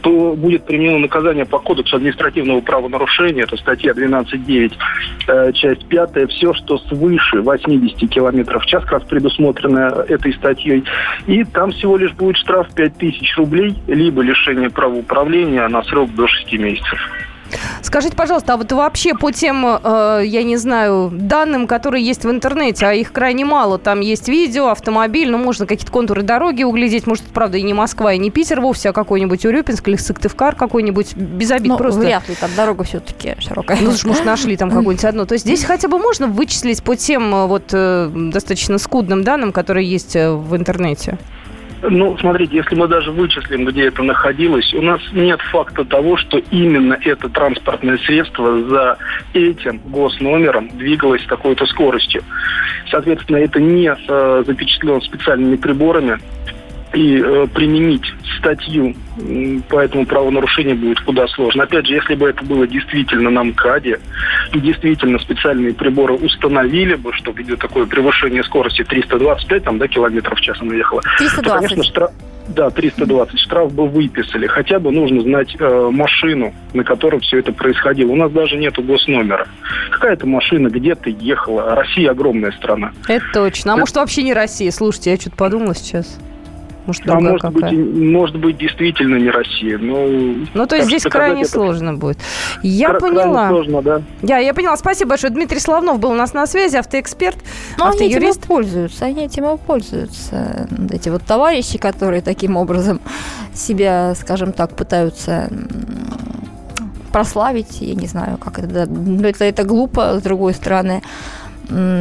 то 0.00 0.34
будет 0.34 0.64
применено 0.64 0.98
наказание 0.98 1.44
по 1.44 1.60
кодексу 1.60 1.96
административного 1.96 2.60
правонарушения, 2.60 3.44
это 3.44 3.56
статья 3.56 3.92
12.9, 3.92 4.72
э, 5.28 5.52
часть 5.52 5.86
5, 5.86 6.30
все, 6.30 6.52
что 6.54 6.78
свыше 6.78 7.40
80 7.40 8.10
км 8.10 8.58
в 8.58 8.66
час, 8.66 8.82
как 8.82 8.92
раз 8.92 9.02
предусмотрено 9.04 10.04
этой 10.08 10.34
статьей, 10.34 10.82
и 11.28 11.44
там 11.44 11.70
всего 11.70 11.96
лишь 11.96 12.12
будет 12.12 12.36
штраф 12.36 12.74
5000 12.74 13.36
рублей, 13.36 13.76
либо 13.86 14.20
лишение 14.20 14.68
права 14.68 14.96
управления 14.96 15.68
на 15.68 15.84
срок 15.84 16.12
до 16.16 16.26
6 16.26 16.52
месяцев. 16.54 16.98
Скажите, 17.82 18.16
пожалуйста, 18.16 18.54
а 18.54 18.56
вот 18.56 18.70
вообще 18.72 19.14
по 19.14 19.30
тем, 19.30 19.64
э, 19.66 20.22
я 20.24 20.42
не 20.42 20.56
знаю, 20.56 21.10
данным, 21.12 21.66
которые 21.66 22.04
есть 22.04 22.24
в 22.24 22.30
интернете, 22.30 22.86
а 22.86 22.92
их 22.92 23.12
крайне 23.12 23.44
мало, 23.44 23.78
там 23.78 24.00
есть 24.00 24.28
видео, 24.28 24.68
автомобиль, 24.68 25.30
ну, 25.30 25.38
можно 25.38 25.66
какие-то 25.66 25.92
контуры 25.92 26.22
дороги 26.22 26.62
углядеть, 26.62 27.06
может, 27.06 27.24
правда, 27.24 27.58
и 27.58 27.62
не 27.62 27.74
Москва, 27.74 28.12
и 28.12 28.18
не 28.18 28.30
Питер 28.30 28.60
вовсе, 28.60 28.90
а 28.90 28.92
какой-нибудь 28.92 29.44
Урюпинск 29.46 29.88
или 29.88 29.96
Сыктывкар 29.96 30.54
какой-нибудь, 30.54 31.16
без 31.16 31.50
обид 31.50 31.68
Ну, 31.68 31.78
просто. 31.78 32.00
вряд 32.00 32.28
ли, 32.28 32.34
там 32.34 32.50
дорога 32.56 32.84
все-таки 32.84 33.36
широкая. 33.40 33.78
Ну, 33.80 33.92
может, 34.04 34.24
нашли 34.24 34.56
там 34.56 34.68
какое-нибудь 34.70 35.04
одно. 35.04 35.24
То 35.24 35.34
есть 35.34 35.44
здесь 35.44 35.64
хотя 35.64 35.88
бы 35.88 35.98
можно 35.98 36.26
вычислить 36.26 36.82
по 36.82 36.96
тем 36.96 37.34
э, 37.34 37.46
вот 37.46 37.70
э, 37.72 38.10
достаточно 38.14 38.78
скудным 38.78 39.24
данным, 39.24 39.52
которые 39.52 39.88
есть 39.88 40.16
э, 40.16 40.30
в 40.30 40.56
интернете. 40.56 41.18
Ну, 41.82 42.16
смотрите, 42.18 42.56
если 42.56 42.74
мы 42.74 42.88
даже 42.88 43.12
вычислим, 43.12 43.64
где 43.64 43.86
это 43.86 44.02
находилось, 44.02 44.74
у 44.74 44.82
нас 44.82 45.00
нет 45.12 45.40
факта 45.42 45.84
того, 45.84 46.16
что 46.16 46.38
именно 46.50 46.98
это 47.00 47.28
транспортное 47.28 47.98
средство 47.98 48.62
за 48.64 48.98
этим 49.32 49.78
госномером 49.86 50.68
двигалось 50.76 51.22
с 51.22 51.26
такой-то 51.26 51.66
скоростью. 51.66 52.22
Соответственно, 52.90 53.36
это 53.36 53.60
не 53.60 53.86
э, 53.88 54.44
запечатлено 54.46 55.00
специальными 55.00 55.56
приборами, 55.56 56.18
и 56.94 57.20
э, 57.22 57.46
применить 57.54 58.04
статью 58.38 58.94
по 59.68 59.80
этому 59.80 60.06
правонарушению 60.06 60.76
будет 60.76 61.00
куда 61.00 61.26
сложно. 61.28 61.64
Опять 61.64 61.86
же, 61.86 61.94
если 61.94 62.14
бы 62.14 62.28
это 62.28 62.44
было 62.44 62.66
действительно 62.66 63.30
на 63.30 63.42
МКАДе, 63.44 63.98
и 64.52 64.60
действительно 64.60 65.18
специальные 65.18 65.74
приборы 65.74 66.14
установили 66.14 66.94
бы, 66.94 67.12
что 67.12 67.32
идет 67.32 67.58
такое 67.58 67.86
превышение 67.86 68.42
скорости 68.44 68.84
325 68.84 69.64
там, 69.64 69.78
да, 69.78 69.88
километров 69.88 70.38
в 70.38 70.42
час 70.42 70.56
она 70.60 70.74
ехала, 70.74 71.02
то, 71.02 71.08
320. 71.18 71.68
конечно, 71.68 71.84
штраф, 71.84 72.10
да, 72.48 72.70
320 72.70 73.38
штраф 73.38 73.72
бы 73.72 73.86
выписали. 73.86 74.46
Хотя 74.46 74.78
бы 74.78 74.90
нужно 74.90 75.20
знать 75.22 75.54
э, 75.58 75.90
машину, 75.92 76.54
на 76.72 76.84
которой 76.84 77.20
все 77.20 77.38
это 77.38 77.52
происходило. 77.52 78.10
У 78.12 78.16
нас 78.16 78.32
даже 78.32 78.56
нету 78.56 78.82
госномера. 78.82 79.46
Какая-то 79.90 80.26
машина 80.26 80.68
где-то 80.68 81.10
ехала. 81.10 81.74
Россия 81.74 82.10
огромная 82.10 82.52
страна. 82.52 82.92
Это 83.06 83.24
точно. 83.32 83.74
А 83.74 83.76
может, 83.76 83.96
вообще 83.96 84.22
не 84.22 84.32
Россия? 84.32 84.70
Слушайте, 84.70 85.10
я 85.10 85.16
что-то 85.16 85.36
подумала 85.36 85.74
сейчас. 85.74 86.18
Может, 86.88 87.02
А 87.02 87.12
другая 87.12 87.32
может 87.32 87.42
какая? 87.42 87.70
быть, 87.70 88.10
может 88.10 88.36
быть, 88.40 88.56
действительно 88.58 89.16
не 89.16 89.28
Россия. 89.30 89.76
Но 89.78 90.06
Ну, 90.54 90.66
то 90.66 90.74
есть 90.76 90.88
здесь 90.88 91.02
крайне 91.04 91.42
это 91.42 91.50
сложно 91.50 91.94
будет. 91.94 92.18
Я 92.62 92.88
кра- 92.88 92.98
крайне 93.00 93.16
поняла. 93.20 93.48
сложно, 93.50 93.82
да. 93.82 94.02
Я, 94.22 94.38
я 94.38 94.54
поняла. 94.54 94.76
Спасибо 94.76 95.10
большое. 95.10 95.30
Дмитрий 95.32 95.60
Славнов 95.60 95.98
был 96.00 96.10
у 96.10 96.14
нас 96.14 96.32
на 96.32 96.46
связи, 96.46 96.76
автоэксперт, 96.76 97.36
Ну, 97.76 97.84
они 97.84 97.96
этим 97.96 98.06
автоюрист. 98.06 98.46
пользуются, 98.46 99.04
они 99.04 99.26
этим 99.26 99.58
пользуются. 99.58 100.66
Эти 100.90 101.10
вот 101.10 101.22
товарищи, 101.24 101.76
которые 101.78 102.22
таким 102.22 102.56
образом 102.56 103.00
себя, 103.54 104.14
скажем 104.14 104.52
так, 104.52 104.74
пытаются 104.74 105.50
прославить, 107.12 107.80
я 107.80 107.94
не 107.94 108.06
знаю, 108.06 108.38
как 108.38 108.58
это, 108.58 108.86
но 108.86 109.26
это, 109.28 109.44
это 109.44 109.64
глупо, 109.64 110.18
с 110.18 110.22
другой 110.22 110.54
стороны, 110.54 111.02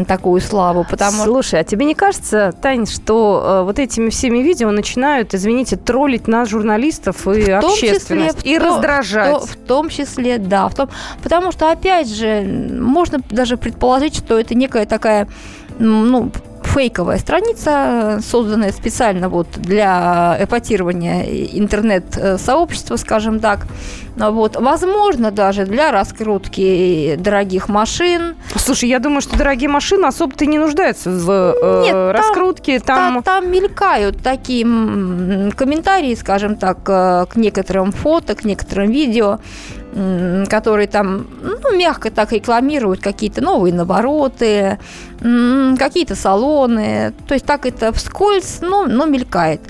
такую 0.08 0.42
славу, 0.42 0.86
потому. 0.90 1.24
Слушай, 1.24 1.60
а 1.60 1.64
тебе 1.64 1.86
не 1.86 1.94
кажется, 1.96 2.54
Тань, 2.62 2.86
что 2.86 3.44
э, 3.44 3.64
вот 3.64 3.80
этими 3.80 4.10
всеми 4.10 4.40
видео 4.40 4.72
начинают, 4.72 5.34
извините, 5.34 5.76
троллить 5.76 6.28
нас, 6.28 6.50
журналистов 6.50 7.28
и 7.28 7.42
В 7.42 7.60
том 7.60 7.74
числе, 7.74 7.90
общественность, 7.92 8.42
в 8.42 8.46
и 8.46 8.58
то- 8.58 8.66
раздражать? 8.66 9.42
В, 9.42 9.52
в 9.52 9.56
том 9.58 9.90
числе, 9.90 10.38
да. 10.38 10.70
В 10.70 10.76
том, 10.76 10.90
потому 11.22 11.52
что, 11.52 11.70
опять 11.72 12.08
же, 12.08 12.42
можно 12.44 13.20
даже 13.30 13.58
предположить, 13.58 14.16
что 14.16 14.40
это 14.40 14.56
некая 14.56 14.86
такая, 14.86 15.28
ну, 15.80 16.32
фейковая 16.78 17.18
страница, 17.18 18.20
созданная 18.24 18.72
специально 18.72 19.30
вот 19.30 19.48
для 19.58 20.38
эпатирования 20.40 21.24
интернет-сообщества, 21.54 22.98
скажем 22.98 23.40
так. 23.40 23.66
Вот. 24.16 24.56
Возможно, 24.56 25.32
даже 25.32 25.66
для 25.66 25.92
раскрутки 25.92 27.16
дорогих 27.18 27.68
машин, 27.68 28.36
Слушай, 28.56 28.90
я 28.90 29.00
думаю, 29.00 29.22
что 29.22 29.38
дорогие 29.38 29.70
машины 29.70 30.06
особо-то 30.06 30.46
не 30.46 30.60
нуждаются 30.60 31.10
в 31.10 31.30
э, 31.32 31.82
Нет, 31.84 31.94
там- 31.94 32.12
раскрутке. 32.12 32.80
Там... 32.80 33.14
Там, 33.16 33.24
там 33.24 33.52
мелькают 33.52 34.22
такие 34.22 34.64
комментарии, 35.56 36.14
скажем 36.16 36.58
так, 36.58 36.80
э, 36.88 37.26
к 37.28 37.36
некоторым 37.38 37.92
фото, 37.92 38.36
к 38.36 38.44
некоторым 38.44 38.92
видео, 38.92 39.40
которые 40.50 40.88
там, 40.88 41.28
ну, 41.42 41.76
мягко 41.76 42.12
так 42.12 42.32
рекламируют 42.32 43.02
какие-то 43.02 43.42
новые 43.42 43.74
навороты, 43.74 44.80
какие-то 45.20 46.16
салоны. 46.16 47.14
То 47.28 47.34
есть 47.34 47.46
так 47.46 47.66
это 47.66 47.92
вскользь, 47.92 48.60
но, 48.62 48.86
но 48.86 49.06
мелькает. 49.06 49.62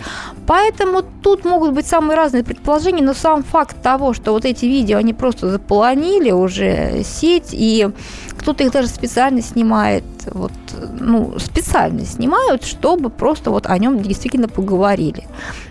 Поэтому 0.46 1.02
тут 1.02 1.46
могут 1.46 1.74
быть 1.74 1.88
самые 1.88 2.18
разные 2.18 2.44
предположения, 2.44 3.04
но 3.04 3.14
сам 3.14 3.44
факт 3.44 3.82
того, 3.82 4.14
что 4.14 4.32
вот 4.32 4.46
эти 4.46 4.66
видео, 4.66 4.98
они 4.98 5.14
просто 5.14 5.50
заполонили 5.50 6.32
уже 6.32 7.04
сеть, 7.04 7.50
и 7.52 7.90
кто-то 8.38 8.64
их 8.64 8.72
даже 8.72 8.88
специально 8.88 9.42
снимает, 9.42 10.04
вот, 10.34 10.52
ну, 11.00 11.38
специально 11.40 12.06
снимают, 12.06 12.64
чтобы 12.64 13.10
просто 13.10 13.52
вот 13.52 13.68
о 13.68 13.78
нем 13.78 14.02
действительно 14.02 14.48
поговорили, 14.48 15.24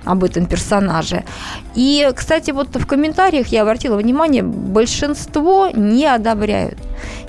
об 0.05 0.25
этом 0.25 0.47
персонаже. 0.47 1.25
И, 1.75 2.11
кстати, 2.15 2.51
вот 2.51 2.75
в 2.75 2.87
комментариях 2.87 3.49
я 3.49 3.63
обратила 3.63 3.97
внимание, 3.97 4.43
большинство 4.43 5.69
не 5.73 6.07
одобряют. 6.07 6.79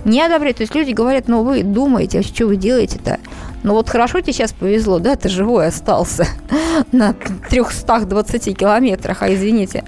Не 0.05 0.21
одобряют. 0.21 0.57
То 0.57 0.63
есть 0.63 0.75
люди 0.75 0.91
говорят, 0.91 1.27
ну 1.27 1.43
вы 1.43 1.63
думаете, 1.63 2.19
а 2.19 2.23
что 2.23 2.47
вы 2.47 2.55
делаете-то? 2.55 3.19
Ну 3.67 3.73
вот 3.73 3.89
хорошо 3.89 4.21
тебе 4.21 4.31
сейчас 4.31 4.53
повезло, 4.53 4.99
да, 4.99 5.17
ты 5.17 5.27
живой 5.27 5.67
остался 5.67 6.25
на 6.93 7.13
320 7.49 8.57
километрах, 8.57 9.21
а 9.23 9.33
извините. 9.33 9.83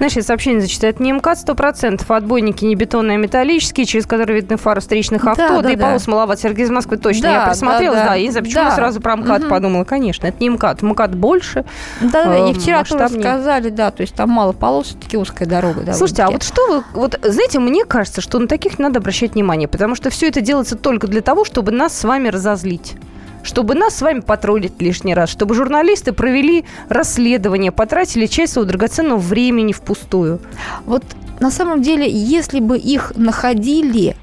Я 0.00 0.22
сообщение 0.22 0.62
зачитаю. 0.62 0.94
Не 0.98 1.12
МКАД 1.12 1.38
100%, 1.46 2.02
отбойники 2.08 2.64
не 2.64 2.74
бетонные, 2.74 3.16
а 3.16 3.18
металлические, 3.18 3.84
через 3.84 4.06
которые 4.06 4.40
видны 4.40 4.56
фары 4.56 4.80
встречных 4.80 5.22
Да, 5.24 5.32
авто, 5.32 5.48
да, 5.48 5.62
да, 5.62 5.70
и 5.72 5.76
да. 5.76 5.86
полос 5.88 6.06
маловат. 6.06 6.40
Сергей 6.40 6.64
из 6.64 6.70
Москвы 6.70 6.96
точно. 6.96 7.22
Да, 7.24 7.32
я 7.32 7.46
присмотрелась, 7.46 7.98
да, 7.98 8.04
да, 8.04 8.10
да. 8.10 8.16
и 8.16 8.30
за 8.30 8.40
почему 8.40 8.64
Да. 8.64 8.74
сразу 8.74 9.00
про 9.02 9.16
МКАД 9.16 9.40
Мгм. 9.42 9.50
подумала. 9.50 9.84
Конечно, 9.84 10.26
это 10.26 10.38
не 10.40 10.48
МКАД. 10.48 10.80
МКАД 10.80 11.14
больше. 11.14 11.64
Да, 12.00 12.24
Э, 12.34 12.50
и 12.50 12.54
вчера 12.54 12.82
тоже 12.84 12.94
масштабнее. 12.94 13.20
сказали, 13.20 13.68
да, 13.68 13.90
то 13.90 14.00
есть 14.00 14.14
там 14.14 14.30
мало 14.30 14.52
полос, 14.52 14.86
все-таки 14.88 15.18
узкая 15.18 15.46
дорога. 15.46 15.92
Слушайте, 15.92 16.22
а 16.22 16.30
вот 16.30 16.42
что 16.42 16.66
вы... 16.66 16.84
Вот, 16.94 17.18
знаете, 17.22 17.58
мне 17.58 17.84
кажется, 17.84 18.22
что 18.22 18.38
на 18.38 18.48
таких 18.48 18.78
надо 18.78 18.98
обращать 19.00 19.34
внимание, 19.34 19.68
потому 19.68 19.94
что 19.94 20.08
все 20.08 20.28
это 20.28 20.40
делается 20.40 20.76
только 20.76 21.06
для 21.06 21.20
того, 21.20 21.44
чтобы 21.44 21.70
нас 21.72 21.96
с 21.96 22.04
вами 22.04 22.28
разозлить 22.28 22.94
чтобы 23.42 23.74
нас 23.74 23.96
с 23.96 24.02
вами 24.02 24.20
потроллить 24.20 24.80
лишний 24.80 25.14
раз, 25.14 25.30
чтобы 25.30 25.54
журналисты 25.54 26.12
провели 26.12 26.64
расследование, 26.88 27.72
потратили 27.72 28.26
часть 28.26 28.52
своего 28.52 28.68
драгоценного 28.68 29.18
времени 29.18 29.72
впустую. 29.72 30.40
Вот 30.86 31.04
на 31.40 31.50
самом 31.50 31.82
деле, 31.82 32.08
если 32.08 32.60
бы 32.60 32.78
их 32.78 33.12
находили, 33.16 34.16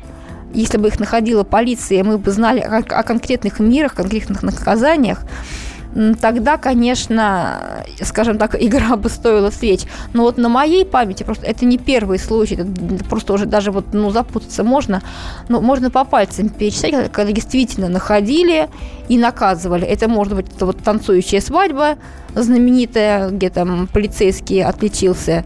если 0.54 0.78
бы 0.78 0.88
их 0.88 1.00
находила 1.00 1.44
полиция, 1.44 2.04
мы 2.04 2.18
бы 2.18 2.32
знали 2.32 2.60
о, 2.60 2.78
о 2.78 3.04
конкретных 3.04 3.60
мерах, 3.60 3.96
конкретных 3.96 4.44
наказаниях, 4.44 5.24
тогда, 6.22 6.58
конечно, 6.58 7.86
скажем 8.02 8.38
так, 8.38 8.56
игра 8.62 8.96
бы 8.96 9.10
стоила 9.10 9.50
свеч. 9.50 9.82
Но 10.14 10.24
вот 10.24 10.38
на 10.38 10.50
моей 10.50 10.86
памяти 10.86 11.24
просто 11.24 11.46
это 11.46 11.66
не 11.66 11.78
первый 11.78 12.20
случай, 12.20 12.56
это 12.56 13.04
просто 13.06 13.34
уже 13.34 13.46
даже 13.46 13.72
вот 13.72 13.94
ну 13.94 14.10
запутаться 14.12 14.64
можно, 14.64 15.02
но 15.50 15.62
можно 15.62 15.90
по 15.92 16.04
пальцам 16.06 16.50
перечислять, 16.50 17.12
когда- 17.12 17.32
действительно 17.32 17.90
находили 17.90 18.70
и 19.10 19.18
наказывали. 19.18 19.86
Это 19.86 20.08
может 20.08 20.36
быть 20.36 20.48
это 20.56 20.66
вот 20.66 20.84
танцующая 20.84 21.42
свадьба 21.42 21.98
знаменитая, 22.36 23.30
где 23.30 23.50
там 23.50 23.88
полицейский 23.88 24.64
отличился 24.64 25.44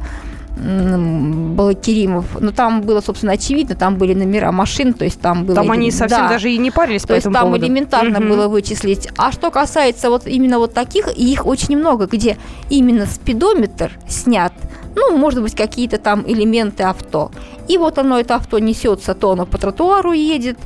м, 0.62 1.56
Балакиримов. 1.56 2.26
Но 2.40 2.52
там 2.52 2.82
было, 2.82 3.02
собственно, 3.02 3.34
очевидно, 3.34 3.76
там 3.76 3.96
были 3.96 4.14
номера 4.14 4.52
машин, 4.52 4.94
то 4.94 5.04
есть 5.06 5.20
там 5.20 5.46
было... 5.46 5.56
Там 5.56 5.72
они 5.72 5.92
да. 5.92 5.98
совсем 5.98 6.28
даже 6.28 6.52
и 6.52 6.58
не 6.58 6.72
парились 6.72 7.02
по 7.02 7.10
То 7.10 7.16
есть 7.16 7.24
там 7.26 7.34
поводу. 7.34 7.66
элементарно 7.66 8.20
Мгм. 8.20 8.30
было 8.30 8.48
вычислить. 8.48 9.10
А 9.18 9.32
что 9.32 9.52
касается 9.52 10.10
вот 10.10 10.28
именно 10.28 10.60
вот 10.60 10.74
таких, 10.74 11.08
и 11.18 11.32
их 11.32 11.46
очень 11.46 11.78
много, 11.78 12.06
где 12.06 12.38
именно 12.70 13.06
спидометр 13.06 13.92
снят, 14.08 14.54
ну, 14.96 15.18
может 15.18 15.42
быть, 15.42 15.56
какие-то 15.56 15.98
там 15.98 16.24
элементы 16.28 16.84
авто. 16.84 17.32
И 17.68 17.78
вот 17.78 17.98
оно, 17.98 18.20
это 18.20 18.36
авто 18.36 18.60
несется, 18.60 19.14
то 19.14 19.32
оно 19.32 19.46
по 19.46 19.58
тротуару 19.58 20.12
едет, 20.12 20.58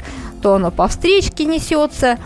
то 0.41 0.55
оно 0.55 0.71
по 0.71 0.87
встречке 0.87 1.45
несется. 1.45 2.17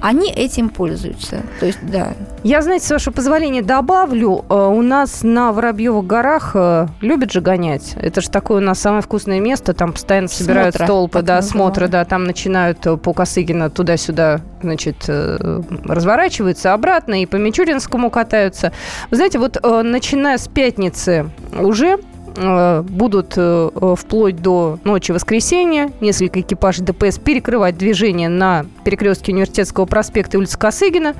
Они 0.00 0.30
этим 0.30 0.68
пользуются. 0.68 1.42
То 1.58 1.66
есть, 1.66 1.78
да. 1.82 2.14
Я, 2.42 2.62
знаете, 2.62 2.86
с 2.86 2.90
вашего 2.90 3.14
позволения 3.14 3.62
добавлю, 3.62 4.44
э, 4.48 4.54
у 4.54 4.82
нас 4.82 5.22
на 5.22 5.52
Воробьевых 5.52 6.06
горах 6.06 6.52
э, 6.54 6.86
любят 7.00 7.32
же 7.32 7.40
гонять. 7.40 7.94
Это 8.00 8.20
же 8.20 8.30
такое 8.30 8.58
у 8.58 8.64
нас 8.64 8.78
самое 8.78 9.02
вкусное 9.02 9.40
место, 9.40 9.72
там 9.72 9.92
постоянно 9.92 10.28
собирают 10.28 10.74
Смотры, 10.74 10.86
столпы, 10.86 11.18
так 11.18 11.24
да, 11.24 11.42
смотры, 11.42 11.88
да, 11.88 12.04
там 12.04 12.24
начинают 12.24 12.86
э, 12.86 12.96
по 12.96 13.12
Косыгина 13.12 13.70
туда-сюда, 13.70 14.40
значит, 14.62 15.08
разворачиваются 15.08 16.72
обратно 16.72 17.22
и 17.22 17.26
по 17.26 17.36
Мичуринскому 17.36 18.10
катаются. 18.10 18.72
Вы 19.10 19.16
знаете, 19.16 19.38
вот 19.38 19.60
начиная 19.62 20.38
с 20.38 20.48
пятницы 20.48 21.30
уже 21.58 21.98
будут 22.36 23.34
э, 23.36 23.94
вплоть 23.96 24.36
до 24.42 24.78
ночи 24.84 25.12
воскресенья 25.12 25.90
несколько 26.00 26.40
экипажей 26.40 26.84
ДПС 26.84 27.18
перекрывать 27.18 27.78
движение 27.78 28.28
на 28.28 28.66
перекрестке 28.84 29.32
Университетского 29.32 29.86
проспекта 29.86 30.36
и 30.36 30.38
улицы 30.38 30.58
Косыгина. 30.58 31.14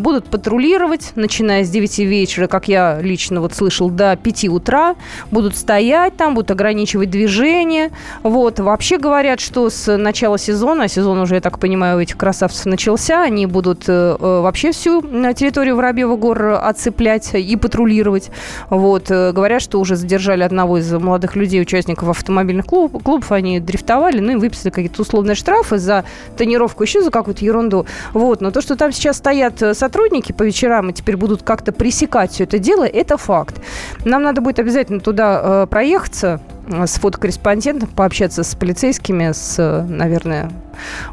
Будут 0.00 0.26
патрулировать, 0.26 1.12
начиная 1.14 1.64
с 1.64 1.70
9 1.70 1.98
вечера, 2.00 2.46
как 2.46 2.68
я 2.68 2.98
лично 3.00 3.40
вот 3.40 3.54
слышал, 3.54 3.90
до 3.90 4.16
5 4.16 4.48
утра. 4.48 4.96
Будут 5.30 5.56
стоять 5.56 6.16
там, 6.16 6.34
будут 6.34 6.50
ограничивать 6.50 7.10
движение. 7.10 7.90
Вот. 8.22 8.58
Вообще 8.60 8.98
говорят, 8.98 9.40
что 9.40 9.70
с 9.70 9.96
начала 9.96 10.38
сезона, 10.38 10.84
а 10.84 10.88
сезон 10.88 11.18
уже, 11.18 11.36
я 11.36 11.40
так 11.40 11.58
понимаю, 11.58 11.98
у 11.98 12.00
этих 12.00 12.16
красавцев 12.16 12.66
начался, 12.66 13.22
они 13.22 13.46
будут 13.46 13.84
вообще 13.86 14.72
всю 14.72 15.02
территорию 15.02 15.76
Воробьева 15.76 16.16
гор 16.16 16.60
отцеплять 16.62 17.34
и 17.34 17.56
патрулировать. 17.56 18.30
Вот. 18.70 19.08
Говорят, 19.08 19.62
что 19.62 19.80
уже 19.80 19.96
задержали 19.96 20.37
одного 20.42 20.78
из 20.78 20.90
молодых 20.92 21.36
людей, 21.36 21.60
участников 21.60 22.08
автомобильных 22.08 22.66
клуб, 22.66 23.02
клубов, 23.02 23.32
они 23.32 23.60
дрифтовали, 23.60 24.20
ну 24.20 24.32
и 24.32 24.36
выписали 24.36 24.70
какие-то 24.70 25.02
условные 25.02 25.34
штрафы 25.34 25.78
за 25.78 26.04
тонировку, 26.36 26.82
еще 26.82 27.02
за 27.02 27.10
какую-то 27.10 27.44
ерунду. 27.44 27.86
Вот. 28.12 28.40
Но 28.40 28.50
то, 28.50 28.60
что 28.60 28.76
там 28.76 28.92
сейчас 28.92 29.18
стоят 29.18 29.62
э, 29.62 29.74
сотрудники 29.74 30.32
по 30.32 30.42
вечерам 30.42 30.90
и 30.90 30.92
теперь 30.92 31.16
будут 31.16 31.42
как-то 31.42 31.72
пресекать 31.72 32.32
все 32.32 32.44
это 32.44 32.58
дело, 32.58 32.84
это 32.84 33.16
факт. 33.16 33.60
Нам 34.04 34.22
надо 34.22 34.40
будет 34.40 34.58
обязательно 34.58 35.00
туда 35.00 35.40
э, 35.42 35.66
проехаться, 35.68 36.40
э, 36.66 36.86
с 36.86 36.94
фотокорреспондентом, 36.94 37.88
пообщаться 37.88 38.42
с 38.44 38.54
полицейскими, 38.54 39.32
с, 39.32 39.56
э, 39.58 39.82
наверное, 39.82 40.50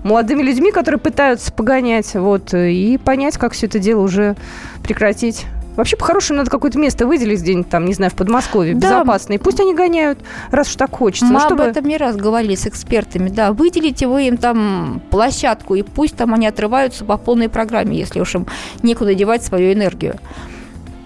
молодыми 0.04 0.42
людьми, 0.42 0.72
которые 0.72 1.00
пытаются 1.00 1.52
погонять, 1.52 2.14
вот, 2.14 2.54
и 2.54 3.00
понять, 3.04 3.38
как 3.38 3.54
все 3.54 3.68
это 3.68 3.80
дело 3.80 4.02
уже 4.02 4.36
прекратить. 4.84 5.46
Вообще, 5.76 5.98
по-хорошему, 5.98 6.38
надо 6.38 6.52
какое-то 6.52 6.80
место 6.80 7.06
выделить 7.06 7.42
где-нибудь 7.42 7.70
там, 7.70 7.86
не 7.86 7.94
знаю, 7.94 8.12
в 8.12 8.16
Подмосковье, 8.16 8.74
да. 8.74 8.88
безопасное. 8.88 9.40
Пусть 9.40 9.60
они 9.60 9.74
гоняют, 9.74 10.20
раз 10.52 10.70
уж 10.70 10.76
так 10.76 10.92
хочется. 10.92 11.26
Мы 11.26 11.40
чтобы... 11.40 11.64
об 11.64 11.70
этом 11.70 11.86
не 11.86 11.98
раз 11.98 12.16
говорили 12.16 12.56
с 12.56 12.68
экспертами, 12.68 13.30
да. 13.30 13.54
Выделите 13.54 14.08
вы 14.08 14.28
им 14.28 14.38
там 14.38 15.02
площадку, 15.10 15.76
и 15.76 15.82
пусть 15.82 16.16
там 16.16 16.34
они 16.34 16.48
отрываются 16.48 17.06
по 17.06 17.18
полной 17.18 17.50
программе, 17.50 17.98
если 17.98 18.20
уж 18.20 18.36
им 18.36 18.48
некуда 18.84 19.14
девать 19.14 19.44
свою 19.44 19.74
энергию. 19.74 20.20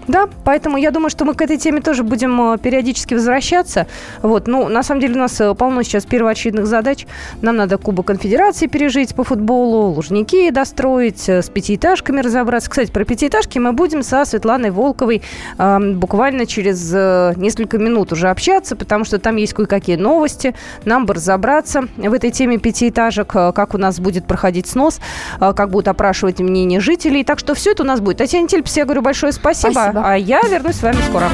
Да, 0.08 0.28
поэтому 0.44 0.76
я 0.76 0.90
думаю, 0.90 1.10
что 1.10 1.24
мы 1.24 1.34
к 1.34 1.42
этой 1.42 1.56
теме 1.56 1.80
тоже 1.80 2.02
будем 2.02 2.54
э, 2.54 2.58
периодически 2.58 3.14
возвращаться. 3.14 3.86
Вот, 4.22 4.48
ну, 4.48 4.68
на 4.68 4.82
самом 4.82 5.00
деле 5.00 5.14
у 5.14 5.18
нас 5.18 5.40
э, 5.40 5.54
полно 5.54 5.82
сейчас 5.82 6.04
первоочередных 6.04 6.66
задач. 6.66 7.06
Нам 7.42 7.56
надо 7.56 7.78
Кубок 7.78 8.06
Конфедерации 8.06 8.66
пережить 8.66 9.14
по 9.14 9.24
футболу, 9.24 9.88
Лужники 9.90 10.50
достроить, 10.50 11.28
э, 11.28 11.42
с 11.42 11.48
пятиэтажками 11.48 12.20
разобраться. 12.20 12.70
Кстати, 12.70 12.90
про 12.90 13.04
пятиэтажки 13.04 13.58
мы 13.58 13.72
будем 13.72 14.02
со 14.02 14.24
Светланой 14.24 14.70
Волковой 14.70 15.22
э, 15.58 15.78
буквально 15.94 16.46
через 16.46 16.90
э, 16.94 17.34
несколько 17.36 17.78
минут 17.78 18.12
уже 18.12 18.28
общаться, 18.28 18.76
потому 18.76 19.04
что 19.04 19.18
там 19.18 19.36
есть 19.36 19.54
кое-какие 19.54 19.96
новости. 19.96 20.54
Нам 20.84 21.06
бы 21.06 21.14
разобраться 21.14 21.82
в 21.96 22.12
этой 22.12 22.30
теме 22.30 22.58
пятиэтажек, 22.58 23.28
как 23.28 23.74
у 23.74 23.78
нас 23.78 24.00
будет 24.00 24.26
проходить 24.26 24.66
снос, 24.66 25.00
как 25.38 25.70
будут 25.70 25.88
опрашивать 25.88 26.40
мнение 26.40 26.80
жителей. 26.80 27.24
Так 27.24 27.38
что 27.38 27.54
все 27.54 27.72
это 27.72 27.82
у 27.82 27.86
нас 27.86 28.00
будет. 28.00 28.18
Татьяна 28.18 28.48
Тельпс, 28.48 28.76
я 28.76 28.84
говорю 28.84 29.02
большое 29.02 29.32
спасибо. 29.32 29.72
спасибо. 29.72 29.99
А 30.02 30.16
я 30.16 30.40
вернусь 30.48 30.76
с 30.76 30.82
вами 30.82 31.00
скоро. 31.02 31.28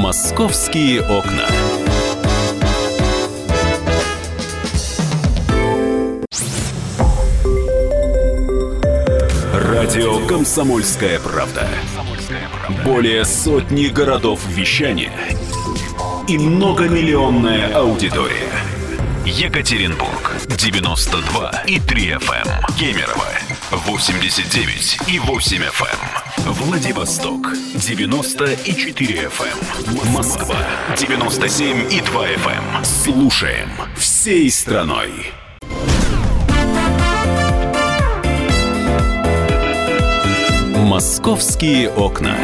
Московские 0.00 1.02
окна. 1.02 1.46
Радио 9.52 10.26
«Комсомольская 10.26 11.20
правда». 11.20 11.68
Более 12.84 13.26
сотни 13.26 13.88
городов 13.88 14.40
вещания 14.48 15.12
и 16.26 16.38
многомиллионная 16.38 17.74
аудитория. 17.74 18.48
Екатеринбург 19.26 20.32
92 20.48 21.64
и 21.66 21.80
3 21.80 22.10
FM. 22.12 22.48
Эм. 22.48 22.76
Кемерово 22.78 23.26
89 23.70 24.98
и 25.08 25.18
8 25.18 25.62
FM. 25.62 26.25
Владивосток 26.44 27.52
94 27.74 29.28
FM. 29.28 30.04
Эм. 30.04 30.12
Москва 30.12 30.56
97 30.96 31.92
и 31.92 32.00
2 32.00 32.26
FM. 32.28 32.76
Эм. 32.76 32.84
Слушаем 32.84 33.70
всей 33.96 34.50
страной. 34.50 35.10
Московские 40.74 41.90
окна. 41.90 42.36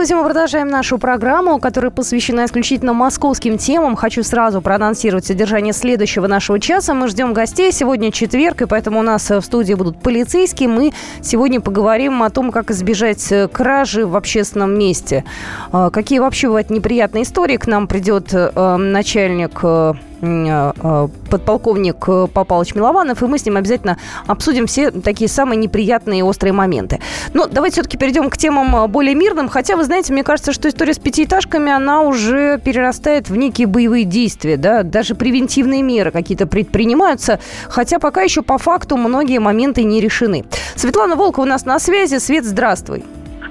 Здравствуйте, 0.00 0.22
мы 0.22 0.28
продолжаем 0.28 0.68
нашу 0.68 0.96
программу, 0.96 1.58
которая 1.58 1.90
посвящена 1.90 2.46
исключительно 2.46 2.94
московским 2.94 3.58
темам. 3.58 3.96
Хочу 3.96 4.22
сразу 4.22 4.62
проанонсировать 4.62 5.26
содержание 5.26 5.74
следующего 5.74 6.26
нашего 6.26 6.58
часа. 6.58 6.94
Мы 6.94 7.06
ждем 7.06 7.34
гостей. 7.34 7.70
Сегодня 7.70 8.10
четверг, 8.10 8.62
и 8.62 8.66
поэтому 8.66 9.00
у 9.00 9.02
нас 9.02 9.28
в 9.28 9.42
студии 9.42 9.74
будут 9.74 10.00
полицейские. 10.00 10.70
Мы 10.70 10.92
сегодня 11.20 11.60
поговорим 11.60 12.22
о 12.22 12.30
том, 12.30 12.50
как 12.50 12.70
избежать 12.70 13.30
э, 13.30 13.46
кражи 13.48 14.06
в 14.06 14.16
общественном 14.16 14.72
месте. 14.78 15.22
А, 15.70 15.90
какие 15.90 16.18
вообще 16.18 16.46
бывают 16.46 16.70
неприятные 16.70 17.24
истории. 17.24 17.58
К 17.58 17.66
нам 17.66 17.86
придет 17.86 18.30
э, 18.32 18.76
начальник 18.78 19.60
э, 19.62 19.92
подполковник 20.20 21.96
э, 22.08 22.26
Павлович 22.32 22.74
Милованов, 22.74 23.22
и 23.22 23.26
мы 23.26 23.38
с 23.38 23.44
ним 23.44 23.56
обязательно 23.56 23.98
обсудим 24.26 24.66
все 24.66 24.90
такие 24.90 25.28
самые 25.28 25.56
неприятные 25.56 26.20
и 26.20 26.22
острые 26.22 26.52
моменты. 26.52 27.00
Но 27.34 27.46
давайте 27.46 27.74
все-таки 27.74 27.96
перейдем 27.96 28.30
к 28.30 28.36
темам 28.36 28.90
более 28.90 29.14
мирным, 29.14 29.48
хотя, 29.48 29.76
вы 29.76 29.84
знаете, 29.84 30.12
мне 30.12 30.24
кажется, 30.24 30.52
что 30.52 30.68
история 30.68 30.94
с 30.94 30.98
пятиэтажками, 30.98 31.72
она 31.72 32.02
уже 32.02 32.58
перерастает 32.58 33.28
в 33.30 33.36
некие 33.36 33.66
боевые 33.66 34.04
действия, 34.04 34.56
да, 34.56 34.82
даже 34.82 35.14
превентивные 35.14 35.82
меры 35.82 36.10
какие-то 36.10 36.46
предпринимаются, 36.46 37.40
хотя 37.68 37.98
пока 37.98 38.22
еще 38.22 38.42
по 38.42 38.58
факту 38.58 38.96
многие 38.96 39.38
моменты 39.38 39.82
не 39.82 40.00
решены. 40.00 40.44
Светлана 40.76 41.16
Волкова 41.16 41.44
у 41.44 41.48
нас 41.48 41.64
на 41.64 41.78
связи. 41.78 42.18
Свет, 42.18 42.44
здравствуй. 42.44 43.04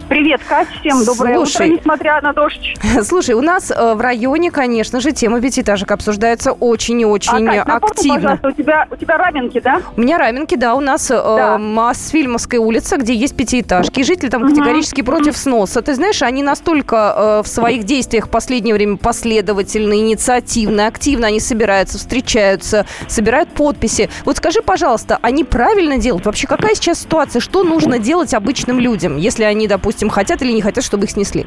Привет, 0.09 0.41
Катя, 0.49 0.71
всем 0.79 1.05
доброе 1.05 1.35
Слушай, 1.35 1.67
утро, 1.67 1.77
несмотря 1.77 2.19
на 2.21 2.33
дождь. 2.33 2.75
Слушай, 3.03 3.35
у 3.35 3.41
нас 3.41 3.69
э, 3.69 3.93
в 3.93 4.01
районе, 4.01 4.49
конечно 4.49 4.99
же, 5.01 5.11
тема 5.11 5.39
пятиэтажек 5.39 5.91
обсуждается 5.91 6.51
очень 6.51 6.99
и 6.99 7.05
очень 7.05 7.47
а, 7.47 7.63
Кать, 7.63 7.83
активно. 7.83 8.15
пожалуйста, 8.15 8.47
у 8.47 8.51
тебя, 8.51 8.87
у 8.89 8.95
тебя 8.95 9.17
раменки, 9.17 9.59
да? 9.59 9.83
У 9.95 10.01
меня 10.01 10.17
раменки, 10.17 10.55
да, 10.55 10.73
у 10.73 10.79
нас 10.79 11.11
э, 11.11 11.13
да. 11.13 11.59
Мосфильмовская 11.59 12.59
улица, 12.59 12.97
где 12.97 13.13
есть 13.13 13.37
пятиэтажки, 13.37 14.01
жители 14.01 14.29
там 14.29 14.47
категорически 14.47 15.01
угу. 15.01 15.11
против 15.11 15.37
сноса. 15.37 15.83
Ты 15.83 15.93
знаешь, 15.93 16.23
они 16.23 16.41
настолько 16.41 17.13
э, 17.15 17.43
в 17.43 17.47
своих 17.47 17.83
действиях 17.83 18.25
в 18.25 18.29
последнее 18.31 18.73
время 18.73 18.97
последовательны, 18.97 19.99
инициативны, 19.99 20.87
активно 20.87 21.27
они 21.27 21.39
собираются, 21.39 21.99
встречаются, 21.99 22.87
собирают 23.07 23.49
подписи. 23.51 24.09
Вот 24.25 24.37
скажи, 24.37 24.63
пожалуйста, 24.63 25.19
они 25.21 25.43
правильно 25.43 25.99
делают? 25.99 26.25
Вообще, 26.25 26.47
какая 26.47 26.73
сейчас 26.73 27.01
ситуация? 27.01 27.41
Что 27.41 27.63
нужно 27.63 27.99
делать 27.99 28.33
обычным 28.33 28.79
людям, 28.79 29.15
если 29.15 29.43
они, 29.43 29.67
допустим, 29.67 29.98
допустим, 29.99 30.09
хотят 30.09 30.41
или 30.41 30.53
не 30.53 30.61
хотят, 30.61 30.83
чтобы 30.83 31.05
их 31.05 31.11
снесли? 31.11 31.45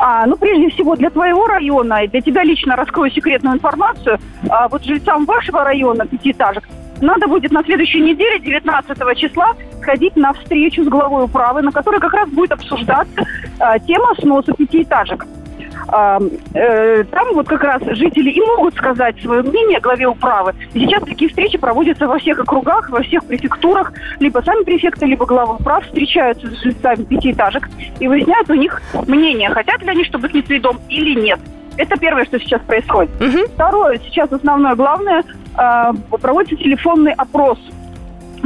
А, 0.00 0.26
ну, 0.26 0.36
прежде 0.36 0.68
всего, 0.70 0.96
для 0.96 1.10
твоего 1.10 1.46
района, 1.46 2.04
и 2.04 2.08
для 2.08 2.20
тебя 2.20 2.42
лично 2.42 2.76
раскрою 2.76 3.10
секретную 3.10 3.56
информацию, 3.56 4.18
а, 4.48 4.68
вот 4.68 4.84
жильцам 4.84 5.24
вашего 5.24 5.64
района 5.64 6.06
пятиэтажек 6.06 6.64
надо 7.00 7.26
будет 7.28 7.52
на 7.52 7.62
следующей 7.62 8.00
неделе, 8.00 8.40
19 8.40 9.14
числа, 9.14 9.54
сходить 9.80 10.16
на 10.16 10.32
встречу 10.32 10.84
с 10.84 10.88
главой 10.88 11.24
управы, 11.24 11.62
на 11.62 11.72
которой 11.72 12.00
как 12.00 12.12
раз 12.12 12.28
будет 12.28 12.52
обсуждаться 12.52 13.22
а, 13.58 13.78
тема 13.78 14.14
сноса 14.20 14.52
пятиэтажек. 14.52 15.26
Э, 15.88 17.04
там 17.04 17.34
вот 17.34 17.48
как 17.48 17.62
раз 17.62 17.82
жители 17.96 18.30
и 18.30 18.40
могут 18.40 18.74
сказать 18.74 19.20
свое 19.22 19.42
мнение 19.42 19.80
главе 19.80 20.06
управы. 20.06 20.54
сейчас 20.72 21.02
такие 21.02 21.28
встречи 21.28 21.58
проводятся 21.58 22.06
во 22.06 22.18
всех 22.18 22.38
округах, 22.40 22.90
во 22.90 23.02
всех 23.02 23.24
префектурах. 23.24 23.92
Либо 24.18 24.40
сами 24.40 24.64
префекты, 24.64 25.06
либо 25.06 25.26
главы 25.26 25.54
управ 25.54 25.84
встречаются 25.84 26.48
с 26.48 26.62
жильцами 26.62 27.04
пятиэтажек 27.04 27.68
и 27.98 28.08
выясняют 28.08 28.50
у 28.50 28.54
них 28.54 28.80
мнение, 29.06 29.50
хотят 29.50 29.82
ли 29.82 29.88
они, 29.88 30.04
чтобы 30.04 30.28
снесли 30.28 30.60
дом 30.60 30.78
или 30.88 31.18
нет. 31.18 31.40
Это 31.76 31.96
первое, 31.96 32.24
что 32.24 32.38
сейчас 32.38 32.60
происходит. 32.62 33.10
Угу. 33.20 33.52
Второе, 33.54 33.98
сейчас 34.04 34.30
основное 34.32 34.74
главное, 34.74 35.24
э, 35.56 35.92
проводится 36.20 36.56
телефонный 36.56 37.12
опрос 37.12 37.58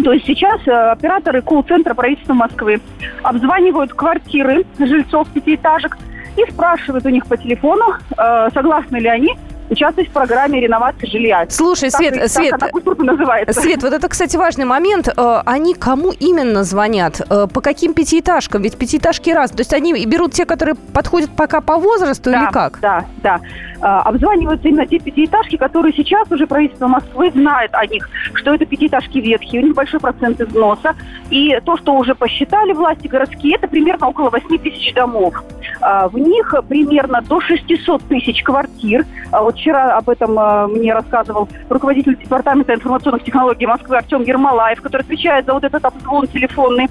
то 0.03 0.13
есть 0.13 0.27
сейчас 0.27 0.61
э, 0.67 0.73
операторы 0.73 1.41
колл-центра 1.41 1.95
правительства 1.95 2.35
Москвы 2.35 2.81
обзванивают 3.23 3.93
квартиры 3.93 4.65
жильцов 4.79 5.29
пятиэтажек, 5.29 5.97
и 6.37 6.51
спрашивают 6.51 7.05
у 7.07 7.09
них 7.09 7.27
по 7.27 7.37
телефону, 7.37 7.95
э, 8.17 8.49
согласны 8.53 8.97
ли 8.97 9.09
они 9.09 9.37
участвовать 9.71 10.11
в 10.11 10.13
программе 10.13 10.61
реновации 10.61 11.07
жилья. 11.07 11.47
Слушай, 11.49 11.91
так, 11.91 12.01
Свет, 12.01 12.15
так, 12.15 12.31
Свет, 12.31 12.99
называется. 12.99 13.61
Свет, 13.61 13.83
вот 13.83 13.93
это, 13.93 14.09
кстати, 14.09 14.37
важный 14.37 14.65
момент. 14.65 15.09
Э, 15.09 15.43
они 15.47 15.75
кому 15.75 16.13
именно 16.13 16.65
звонят? 16.65 17.21
Э, 17.31 17.47
по 17.53 17.61
каким 17.61 17.95
пятиэтажкам? 17.95 18.63
Ведь 18.63 18.77
пятиэтажки 18.77 19.31
раз. 19.31 19.51
То 19.51 19.61
есть 19.61 19.73
они 19.73 20.05
берут 20.07 20.33
те, 20.33 20.45
которые 20.45 20.75
подходят 20.75 21.31
пока 21.35 21.61
по 21.61 21.79
возрасту 21.79 22.31
да, 22.31 22.43
или 22.43 22.53
как? 22.53 22.81
Да, 22.81 23.05
да. 23.23 23.41
А, 23.85 24.01
обзваниваются 24.01 24.67
именно 24.67 24.87
те 24.87 24.99
пятиэтажки, 24.99 25.59
которые 25.59 25.93
сейчас 25.93 26.31
уже 26.33 26.47
правительство 26.47 26.87
Москвы 26.87 27.31
знает 27.33 27.75
о 27.75 27.85
них, 27.85 28.09
что 28.33 28.55
это 28.55 28.65
пятиэтажки 28.65 29.19
ветхие, 29.19 29.61
у 29.61 29.67
них 29.67 29.75
большой 29.75 30.01
процент 30.01 30.41
износа. 30.41 30.95
И 31.29 31.61
то, 31.67 31.77
что 31.77 31.95
уже 31.95 32.15
посчитали 32.15 32.73
власти 32.73 33.09
городские, 33.09 33.57
это 33.57 33.69
примерно 33.69 34.09
около 34.09 34.31
8 34.31 34.57
тысяч 34.57 34.95
домов. 34.95 35.35
А, 35.83 36.09
в 36.09 36.19
них 36.19 36.55
примерно 36.67 37.21
до 37.21 37.43
600 37.43 38.03
тысяч 38.05 38.43
квартир. 38.43 39.05
А 39.31 39.43
вот 39.43 39.55
вчера 39.57 39.99
об 39.99 40.09
этом 40.09 40.73
мне 40.73 40.95
рассказывал 40.95 41.51
руководитель 41.69 42.17
департамента 42.17 42.73
информационных 42.73 43.23
технологий 43.23 43.67
Москвы 43.67 43.99
Артем 43.99 44.23
Ермолаев, 44.23 44.81
который 44.81 45.03
отвечает 45.03 45.45
за 45.45 45.53
вот 45.53 45.63
этот 45.63 45.85
обзвон 45.85 46.27
телефонный. 46.29 46.89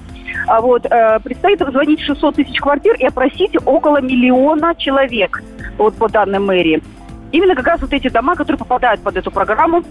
Вот 0.62 0.86
э, 0.86 1.20
предстоит 1.24 1.62
обзвонить 1.62 2.02
600 2.02 2.36
тысяч 2.36 2.60
квартир 2.60 2.96
и 2.96 3.06
опросить 3.06 3.56
около 3.66 4.02
миллиона 4.02 4.76
человек, 4.76 5.42
вот 5.78 5.96
по 5.96 6.10
данным 6.10 6.46
мэрии. 6.46 6.82
Именно 7.32 7.56
как 7.56 7.68
раз 7.68 7.82
вот 7.82 7.94
эти 7.94 8.10
дома, 8.10 8.36
которые 8.36 8.60
попадают 8.60 9.02
под 9.02 9.18
эту 9.18 9.32
программу, 9.32 9.84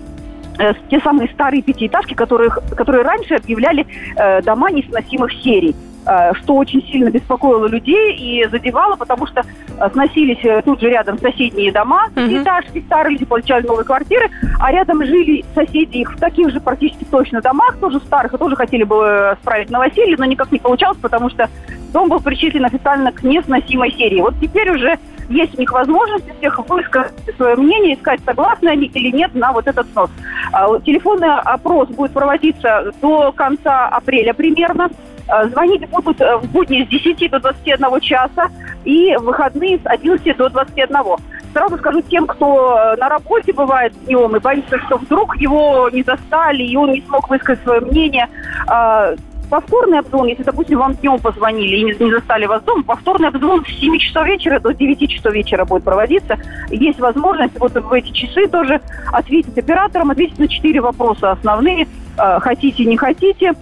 э, 0.58 0.74
те 0.90 1.00
самые 1.00 1.28
старые 1.30 1.62
пятиэтажки, 1.62 2.14
которые, 2.14 2.50
которые 2.50 3.04
раньше 3.04 3.34
объявляли 3.34 3.86
э, 4.16 4.42
дома 4.42 4.70
несносимых 4.70 5.32
серий. 5.42 5.74
Э, 6.04 6.32
что 6.34 6.56
очень 6.56 6.82
сильно 6.88 7.10
беспокоило 7.10 7.66
людей 7.66 8.16
и 8.16 8.44
задевало, 8.48 8.96
потому 8.96 9.24
что 9.28 9.42
э, 9.42 9.90
сносились 9.92 10.44
э, 10.44 10.60
тут 10.64 10.80
же 10.80 10.90
рядом 10.90 11.16
соседние 11.18 11.70
дома, 11.70 12.08
uh-huh. 12.14 12.42
этажки, 12.42 12.82
старые 12.86 13.12
люди 13.12 13.24
получали 13.24 13.64
новые 13.64 13.84
квартиры, 13.84 14.28
а 14.58 14.72
рядом 14.72 15.04
жили 15.04 15.44
соседи 15.54 15.98
их 15.98 16.12
в 16.12 16.18
таких 16.18 16.50
же 16.50 16.60
практически 16.60 17.04
точно 17.04 17.40
домах, 17.40 17.76
тоже 17.78 18.00
старых, 18.00 18.34
и 18.34 18.38
тоже 18.38 18.56
хотели 18.56 18.82
бы 18.82 19.36
справить 19.42 19.70
новоселье, 19.70 20.16
но 20.18 20.24
никак 20.24 20.50
не 20.50 20.58
получалось, 20.58 20.98
потому 21.00 21.30
что 21.30 21.48
дом 21.92 22.08
был 22.08 22.18
причислен 22.18 22.64
официально 22.64 23.12
к 23.12 23.22
несносимой 23.22 23.92
серии. 23.92 24.20
Вот 24.20 24.34
теперь 24.40 24.72
уже 24.72 24.98
есть 25.28 25.56
у 25.56 25.60
них 25.60 25.72
возможность 25.72 26.28
у 26.28 26.34
всех 26.34 26.58
высказать 26.68 27.12
свое 27.36 27.54
мнение 27.56 27.94
и 27.94 28.00
сказать, 28.00 28.20
согласны 28.24 28.68
они 28.68 28.86
или 28.86 29.16
нет 29.16 29.34
на 29.34 29.52
вот 29.52 29.68
этот 29.68 29.86
снос. 29.92 30.10
А, 30.52 30.80
телефонный 30.80 31.32
опрос 31.32 31.88
будет 31.90 32.12
проводиться 32.12 32.92
до 33.00 33.30
конца 33.30 33.86
апреля 33.86 34.34
примерно. 34.34 34.90
Э, 35.28 35.48
звонить 35.48 35.88
будут 35.88 36.20
э, 36.20 36.36
в 36.36 36.50
будни 36.50 36.84
с 36.84 36.88
10 36.88 37.30
до 37.30 37.40
21 37.40 38.00
часа 38.00 38.48
и 38.84 39.16
выходные 39.16 39.78
с 39.78 39.86
11 39.86 40.36
до 40.36 40.48
21. 40.48 40.96
Сразу 41.52 41.78
скажу 41.78 42.02
тем, 42.02 42.26
кто 42.26 42.76
э, 42.76 42.96
на 42.96 43.08
работе 43.08 43.52
бывает 43.52 43.92
днем 44.04 44.34
и 44.36 44.40
боится, 44.40 44.78
что 44.80 44.96
вдруг 44.96 45.36
его 45.36 45.88
не 45.92 46.02
застали, 46.02 46.62
и 46.62 46.76
он 46.76 46.92
не 46.92 47.02
смог 47.02 47.28
высказать 47.28 47.62
свое 47.62 47.80
мнение. 47.80 48.28
Повторный 49.50 49.98
обзвон, 49.98 50.28
если, 50.28 50.44
допустим, 50.44 50.78
вам 50.78 50.94
днем 50.94 51.18
позвонили 51.18 51.76
и 51.76 52.04
не 52.04 52.10
застали 52.10 52.46
вас 52.46 52.62
дома, 52.62 52.84
повторный 52.84 53.28
обзвон 53.28 53.62
с 53.66 53.80
7 53.80 53.98
часов 53.98 54.26
вечера 54.26 54.58
до 54.60 54.72
9 54.72 55.10
часов 55.10 55.34
вечера 55.34 55.66
будет 55.66 55.84
проводиться. 55.84 56.38
Есть 56.70 56.98
возможность 56.98 57.60
вот 57.60 57.74
в 57.74 57.92
эти 57.92 58.12
часы 58.12 58.48
тоже 58.48 58.80
ответить 59.12 59.58
операторам, 59.58 60.10
ответить 60.10 60.38
на 60.38 60.48
4 60.48 60.80
вопроса 60.80 61.32
основные. 61.32 61.86
Хотите, 62.16 62.86
не 62.86 62.96
хотите, 62.96 63.52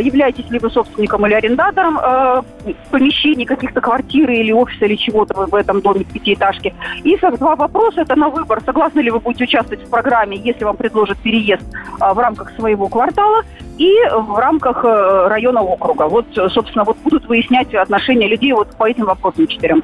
являетесь 0.00 0.48
ли 0.50 0.58
вы 0.58 0.70
собственником 0.70 1.26
или 1.26 1.34
арендатором 1.34 1.98
э, 1.98 2.42
помещений, 2.90 3.44
каких-то 3.44 3.80
квартиры 3.80 4.36
или 4.36 4.52
офиса 4.52 4.86
или 4.86 4.96
чего-то 4.96 5.34
в 5.34 5.54
этом 5.54 5.80
доме 5.80 6.04
пятиэтажки. 6.04 6.74
И 7.02 7.16
два 7.16 7.56
вопроса 7.56 8.02
это 8.02 8.16
на 8.16 8.28
выбор. 8.28 8.60
Согласны 8.64 9.00
ли 9.00 9.10
вы 9.10 9.20
будете 9.20 9.44
участвовать 9.44 9.86
в 9.86 9.90
программе, 9.90 10.36
если 10.36 10.64
вам 10.64 10.76
предложат 10.76 11.18
переезд 11.18 11.64
э, 12.00 12.12
в 12.12 12.18
рамках 12.18 12.50
своего 12.56 12.88
квартала 12.88 13.42
и 13.78 13.92
в 14.12 14.38
рамках 14.38 14.84
э, 14.84 15.26
района 15.28 15.62
округа. 15.62 16.08
Вот, 16.08 16.26
собственно, 16.52 16.84
вот 16.84 16.96
будут 16.98 17.26
выяснять 17.26 17.74
отношения 17.74 18.28
людей 18.28 18.52
вот 18.52 18.74
по 18.76 18.88
этим 18.88 19.04
вопросам 19.06 19.46
четырем. 19.46 19.82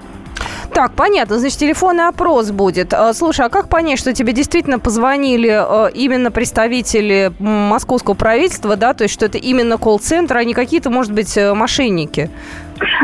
Так, 0.72 0.92
понятно. 0.92 1.38
Значит, 1.38 1.58
телефонный 1.58 2.06
опрос 2.08 2.50
будет. 2.50 2.94
А, 2.94 3.12
слушай, 3.12 3.44
а 3.44 3.48
как 3.48 3.68
понять, 3.68 3.98
что 3.98 4.12
тебе 4.12 4.32
действительно 4.32 4.78
позвонили 4.78 5.48
а, 5.48 5.86
именно 5.88 6.30
представители 6.30 7.32
московского 7.38 8.14
правительства, 8.14 8.76
да, 8.76 8.94
то 8.94 9.04
есть 9.04 9.14
что 9.14 9.26
это 9.26 9.38
именно 9.38 9.78
колл-центр, 9.78 10.36
а 10.36 10.44
не 10.44 10.54
какие-то, 10.54 10.90
может 10.90 11.12
быть, 11.12 11.36
э, 11.36 11.54
мошенники? 11.54 12.30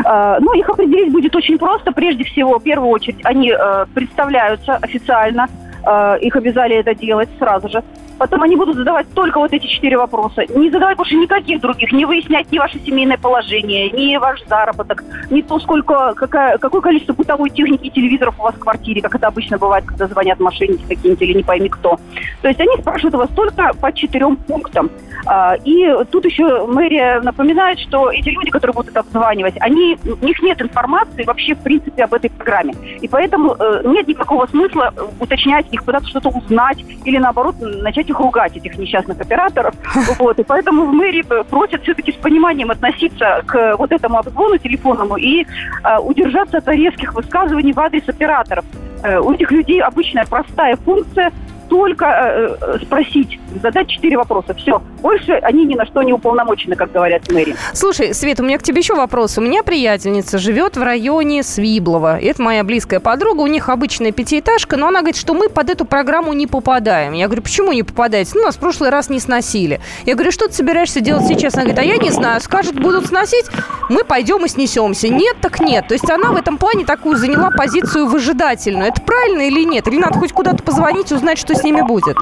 А, 0.05 0.39
ну, 0.39 0.53
их 0.53 0.69
определить 0.69 1.11
будет 1.11 1.35
очень 1.35 1.57
просто. 1.57 1.91
Прежде 1.91 2.23
всего, 2.23 2.59
в 2.59 2.63
первую 2.63 2.89
очередь, 2.89 3.19
они 3.23 3.51
э, 3.51 3.85
представляются 3.93 4.75
официально, 4.75 5.47
их 6.21 6.35
обязали 6.35 6.75
это 6.75 6.93
делать 6.95 7.29
сразу 7.39 7.69
же. 7.69 7.83
Потом 8.17 8.41
они 8.41 8.55
будут 8.55 8.77
задавать 8.77 9.05
только 9.13 9.39
вот 9.39 9.53
эти 9.53 9.67
четыре 9.67 9.97
вопроса. 9.97 10.43
Не 10.49 10.71
задавать 10.71 10.97
больше 10.97 11.15
никаких 11.15 11.61
других, 11.61 11.91
не 11.91 12.05
выяснять 12.05 12.51
ни 12.51 12.57
ваше 12.57 12.79
семейное 12.79 13.17
положение, 13.17 13.91
ни 13.91 14.17
ваш 14.17 14.43
заработок, 14.45 15.03
ни 15.29 15.41
то, 15.41 15.59
сколько, 15.59 16.13
какая, 16.15 16.57
какое 16.57 16.81
количество 16.81 17.13
бытовой 17.13 17.49
техники 17.49 17.87
и 17.87 17.91
телевизоров 17.91 18.39
у 18.39 18.43
вас 18.43 18.55
в 18.55 18.59
квартире, 18.59 19.01
как 19.01 19.15
это 19.15 19.27
обычно 19.27 19.57
бывает, 19.57 19.85
когда 19.85 20.07
звонят 20.07 20.39
мошенники 20.39 20.83
какие-нибудь 20.87 21.21
или 21.21 21.37
не 21.37 21.43
пойми 21.43 21.69
кто. 21.69 21.99
То 22.41 22.47
есть 22.47 22.59
они 22.59 22.77
спрашивают 22.79 23.15
вас 23.15 23.29
только 23.35 23.71
по 23.79 23.91
четырем 23.93 24.35
пунктам. 24.35 24.89
А, 25.25 25.55
и 25.63 25.87
тут 26.11 26.25
еще 26.25 26.65
мэрия 26.65 27.19
напоминает, 27.21 27.79
что 27.79 28.09
эти 28.11 28.29
люди, 28.29 28.49
которые 28.49 28.73
будут 28.73 28.91
это 28.91 29.01
обзванивать, 29.01 29.55
они, 29.59 29.97
у 30.05 30.25
них 30.25 30.41
нет 30.41 30.61
информации 30.61 31.23
вообще 31.23 31.53
в 31.53 31.59
принципе 31.59 32.05
об 32.05 32.13
этой 32.13 32.29
программе. 32.29 32.73
И 33.01 33.07
поэтому 33.07 33.55
э, 33.59 33.81
нет 33.85 34.07
никакого 34.07 34.47
смысла 34.47 34.93
уточнять 35.19 35.65
их, 35.77 35.85
пытаться 35.85 36.09
что-то 36.09 36.29
узнать 36.29 36.83
или 37.05 37.17
наоборот 37.17 37.55
начать 37.59 38.05
этих 38.05 38.19
ругать, 38.19 38.57
этих 38.57 38.77
несчастных 38.77 39.19
операторов. 39.19 39.73
Вот, 40.19 40.39
и 40.39 40.43
поэтому 40.43 40.85
в 40.85 40.93
мэрии 40.93 41.23
просят 41.43 41.83
все-таки 41.83 42.11
с 42.11 42.15
пониманием 42.15 42.71
относиться 42.71 43.43
к 43.45 43.75
вот 43.77 43.91
этому 43.91 44.17
обзвону 44.17 44.57
телефонному 44.57 45.15
и 45.17 45.43
э, 45.43 45.99
удержаться 45.99 46.57
от 46.57 46.67
резких 46.69 47.13
высказываний 47.13 47.73
в 47.73 47.79
адрес 47.79 48.07
операторов. 48.07 48.65
Э, 49.03 49.19
у 49.19 49.33
этих 49.33 49.51
людей 49.51 49.81
обычная 49.81 50.25
простая 50.25 50.75
функция– 50.77 51.31
только 51.77 52.05
э, 52.05 52.57
э, 52.59 52.79
спросить, 52.81 53.39
задать 53.61 53.87
четыре 53.87 54.17
вопроса. 54.17 54.53
Все. 54.53 54.81
Больше 55.01 55.33
они 55.33 55.65
ни 55.65 55.75
на 55.75 55.85
что 55.85 56.01
не 56.03 56.11
уполномочены, 56.11 56.75
как 56.75 56.91
говорят 56.91 57.25
в 57.25 57.33
мэрии. 57.33 57.55
Слушай, 57.73 58.13
Свет, 58.13 58.39
у 58.39 58.43
меня 58.43 58.57
к 58.57 58.63
тебе 58.63 58.79
еще 58.79 58.95
вопрос. 58.95 59.37
У 59.37 59.41
меня 59.41 59.63
приятельница 59.63 60.37
живет 60.37 60.75
в 60.75 60.83
районе 60.83 61.43
Свиблова. 61.43 62.19
Это 62.19 62.41
моя 62.41 62.63
близкая 62.63 62.99
подруга. 62.99 63.41
У 63.41 63.47
них 63.47 63.69
обычная 63.69 64.11
пятиэтажка, 64.11 64.75
но 64.75 64.87
она 64.87 64.99
говорит, 64.99 65.15
что 65.15 65.33
мы 65.33 65.49
под 65.49 65.69
эту 65.69 65.85
программу 65.85 66.33
не 66.33 66.47
попадаем. 66.47 67.13
Я 67.13 67.27
говорю, 67.27 67.43
почему 67.43 67.71
не 67.71 67.83
попадаете? 67.83 68.31
Ну, 68.35 68.43
нас 68.43 68.55
в 68.55 68.59
прошлый 68.59 68.89
раз 68.89 69.09
не 69.09 69.19
сносили. 69.19 69.79
Я 70.05 70.15
говорю, 70.15 70.31
что 70.31 70.47
ты 70.47 70.53
собираешься 70.53 70.99
делать 70.99 71.25
сейчас? 71.27 71.53
Она 71.53 71.63
говорит, 71.63 71.79
а 71.79 71.85
я 71.85 71.97
не 71.97 72.09
знаю. 72.09 72.41
Скажут, 72.41 72.79
будут 72.79 73.07
сносить, 73.07 73.45
мы 73.89 74.03
пойдем 74.03 74.43
и 74.45 74.49
снесемся. 74.49 75.07
Нет, 75.07 75.37
так 75.41 75.59
нет. 75.59 75.87
То 75.87 75.93
есть 75.93 76.09
она 76.09 76.31
в 76.31 76.35
этом 76.35 76.57
плане 76.57 76.85
такую 76.85 77.15
заняла 77.17 77.51
позицию 77.51 78.07
выжидательную. 78.07 78.87
Это 78.87 79.01
правильно 79.01 79.41
или 79.47 79.63
нет? 79.63 79.87
Или 79.87 79.99
надо 79.99 80.19
хоть 80.19 80.33
куда-то 80.33 80.63
позвонить, 80.63 81.11
узнать, 81.11 81.37
что 81.37 81.55
с 81.55 81.63
ними 81.67 81.81
будет? 81.81 82.17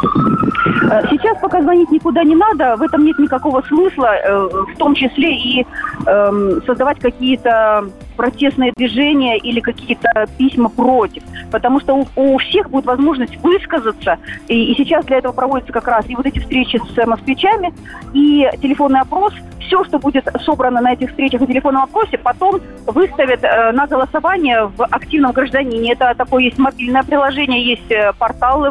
Э, 0.91 1.01
сейчас 1.09 1.37
пока 1.39 1.61
звонить 1.61 1.91
никуда 1.91 2.23
не 2.23 2.35
надо, 2.35 2.75
в 2.75 2.81
этом 2.81 3.05
нет 3.05 3.17
никакого 3.19 3.61
смысла, 3.67 4.15
э, 4.15 4.49
в 4.73 4.77
том 4.77 4.95
числе 4.95 5.35
и 5.35 5.65
эм, 6.05 6.61
создавать 6.65 6.99
какие-то 6.99 7.85
протестные 8.15 8.71
движения 8.75 9.37
или 9.37 9.59
какие-то 9.59 10.27
письма 10.37 10.69
против. 10.69 11.23
Потому 11.51 11.79
что 11.79 12.05
у, 12.15 12.37
всех 12.37 12.69
будет 12.69 12.85
возможность 12.85 13.35
высказаться. 13.37 14.17
И, 14.47 14.73
сейчас 14.75 15.05
для 15.05 15.17
этого 15.17 15.33
проводятся 15.33 15.73
как 15.73 15.87
раз 15.87 16.05
и 16.07 16.15
вот 16.15 16.25
эти 16.25 16.39
встречи 16.39 16.79
с 16.93 17.05
москвичами, 17.05 17.73
и 18.13 18.49
телефонный 18.61 19.01
опрос. 19.01 19.33
Все, 19.59 19.83
что 19.83 19.97
будет 19.97 20.27
собрано 20.45 20.79
на 20.79 20.93
этих 20.93 21.09
встречах 21.09 21.41
и 21.41 21.47
телефонном 21.47 21.83
опросе, 21.83 22.19
потом 22.19 22.61
выставят 22.85 23.43
э, 23.43 23.71
на 23.71 23.87
голосование 23.87 24.67
в 24.67 24.83
активном 24.83 25.31
гражданине. 25.31 25.93
Это 25.93 26.13
такое 26.15 26.43
есть 26.43 26.59
мобильное 26.59 27.01
приложение, 27.01 27.65
есть 27.65 27.89
э, 27.89 28.13
портал, 28.19 28.65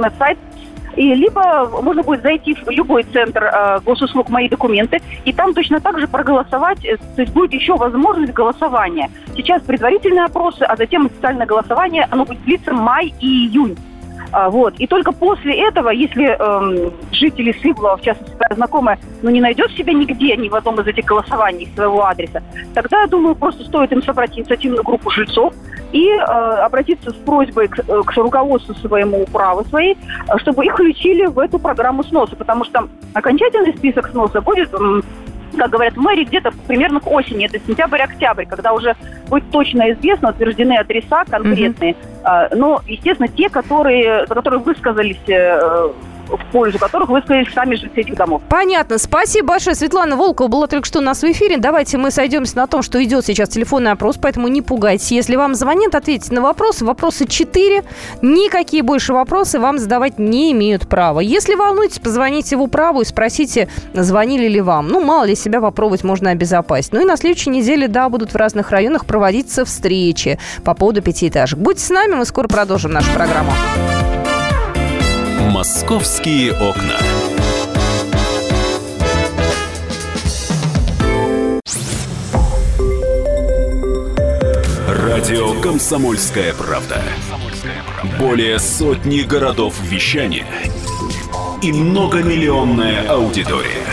интернет-сайт 0.00 0.38
и 0.96 1.14
либо 1.14 1.68
можно 1.82 2.02
будет 2.02 2.22
зайти 2.22 2.54
в 2.54 2.68
любой 2.68 3.04
центр 3.04 3.44
э, 3.44 3.80
госуслуг 3.84 4.28
«Мои 4.28 4.48
документы», 4.48 5.00
и 5.24 5.32
там 5.32 5.54
точно 5.54 5.80
так 5.80 6.00
же 6.00 6.08
проголосовать, 6.08 6.84
э, 6.84 6.96
то 6.96 7.22
есть 7.22 7.32
будет 7.32 7.52
еще 7.52 7.76
возможность 7.76 8.32
голосования. 8.32 9.08
Сейчас 9.36 9.62
предварительные 9.62 10.24
опросы, 10.24 10.62
а 10.62 10.76
затем 10.76 11.06
официальное 11.06 11.46
голосование, 11.46 12.08
оно 12.10 12.24
будет 12.24 12.42
длиться 12.42 12.72
май 12.72 13.14
и 13.20 13.46
июнь. 13.46 13.76
А, 14.32 14.50
вот. 14.50 14.74
И 14.78 14.86
только 14.86 15.12
после 15.12 15.60
этого, 15.66 15.90
если 15.90 16.24
эм, 16.24 16.92
жители 17.12 17.52
Сиблова, 17.62 17.96
в 17.96 18.02
частности, 18.02 18.36
знакомые, 18.50 18.98
ну, 19.22 19.30
не 19.30 19.40
найдет 19.40 19.70
себя 19.72 19.92
нигде, 19.92 20.36
ни 20.36 20.48
в 20.48 20.54
одном 20.54 20.80
из 20.80 20.86
этих 20.86 21.04
голосований 21.04 21.68
своего 21.74 22.04
адреса, 22.06 22.42
тогда, 22.74 23.00
я 23.02 23.06
думаю, 23.06 23.34
просто 23.34 23.64
стоит 23.64 23.92
им 23.92 24.02
собрать 24.02 24.36
инициативную 24.36 24.84
группу 24.84 25.10
жильцов 25.10 25.54
и 25.92 26.08
э, 26.08 26.20
обратиться 26.22 27.10
с 27.10 27.14
просьбой 27.14 27.68
к, 27.68 27.78
э, 27.78 28.02
к 28.02 28.16
руководству 28.16 28.74
своему 28.74 29.22
управы 29.22 29.64
своей, 29.66 29.96
чтобы 30.38 30.64
их 30.64 30.74
включили 30.74 31.26
в 31.26 31.38
эту 31.38 31.58
программу 31.58 32.04
сноса, 32.04 32.36
потому 32.36 32.64
что 32.64 32.88
окончательный 33.14 33.76
список 33.76 34.08
сноса 34.08 34.40
будет 34.40 34.70
как 35.56 35.70
говорят 35.70 35.94
в 35.94 36.00
мэрии, 36.00 36.24
где-то 36.24 36.52
примерно 36.68 37.00
к 37.00 37.10
осени, 37.10 37.46
это 37.46 37.58
сентябрь-октябрь, 37.66 38.46
когда 38.46 38.72
уже 38.72 38.94
будет 39.28 39.50
точно 39.50 39.90
известно, 39.92 40.30
утверждены 40.30 40.74
адреса 40.74 41.24
конкретные. 41.24 41.96
Mm-hmm. 42.22 42.54
Но, 42.54 42.80
естественно, 42.86 43.28
те, 43.28 43.48
которые, 43.48 44.26
которые 44.26 44.60
высказались 44.60 45.18
э, 45.26 45.90
в 46.36 46.52
пользу 46.52 46.78
которых 46.78 47.08
высказались 47.08 47.52
сами 47.52 47.74
жильцы 47.74 48.00
этих 48.00 48.14
домов. 48.14 48.42
Понятно. 48.48 48.98
Спасибо 48.98 49.48
большое. 49.48 49.76
Светлана 49.76 50.16
Волкова 50.16 50.48
была 50.48 50.66
только 50.66 50.86
что 50.86 50.98
у 50.98 51.02
нас 51.02 51.22
в 51.22 51.24
эфире. 51.24 51.58
Давайте 51.58 51.98
мы 51.98 52.10
сойдемся 52.10 52.56
на 52.56 52.66
том, 52.66 52.82
что 52.82 53.02
идет 53.02 53.24
сейчас 53.24 53.48
телефонный 53.48 53.92
опрос, 53.92 54.18
поэтому 54.20 54.48
не 54.48 54.62
пугайтесь. 54.62 55.10
Если 55.10 55.36
вам 55.36 55.54
звонят, 55.54 55.94
ответьте 55.94 56.32
на 56.34 56.40
вопросы. 56.40 56.84
Вопросы 56.84 57.26
4. 57.26 57.84
Никакие 58.22 58.82
больше 58.82 59.12
вопросы 59.12 59.58
вам 59.58 59.78
задавать 59.78 60.18
не 60.18 60.52
имеют 60.52 60.88
права. 60.88 61.20
Если 61.20 61.54
волнуетесь, 61.54 61.98
позвоните 61.98 62.56
в 62.56 62.62
управу 62.62 63.00
и 63.00 63.04
спросите, 63.04 63.68
звонили 63.94 64.48
ли 64.48 64.60
вам. 64.60 64.88
Ну, 64.88 65.00
мало 65.00 65.24
ли 65.24 65.34
себя 65.34 65.60
попробовать 65.60 66.04
можно 66.04 66.30
обезопасить. 66.30 66.92
Ну 66.92 67.02
и 67.02 67.04
на 67.04 67.16
следующей 67.16 67.50
неделе, 67.50 67.88
да, 67.88 68.08
будут 68.08 68.32
в 68.32 68.36
разных 68.36 68.70
районах 68.70 69.06
проводиться 69.06 69.64
встречи 69.64 70.38
по 70.64 70.74
поводу 70.74 71.02
пятиэтажек. 71.02 71.58
Будьте 71.58 71.84
с 71.84 71.90
нами, 71.90 72.14
мы 72.14 72.24
скоро 72.24 72.48
продолжим 72.48 72.92
нашу 72.92 73.12
программу. 73.12 73.52
Московские 75.60 76.54
окна. 76.54 76.96
Радио 84.88 85.60
«Комсомольская 85.60 86.54
правда». 86.54 87.02
Более 88.18 88.58
сотни 88.58 89.20
городов 89.20 89.78
вещания 89.82 90.46
и 91.60 91.70
многомиллионная 91.74 93.06
аудитория. 93.10 93.84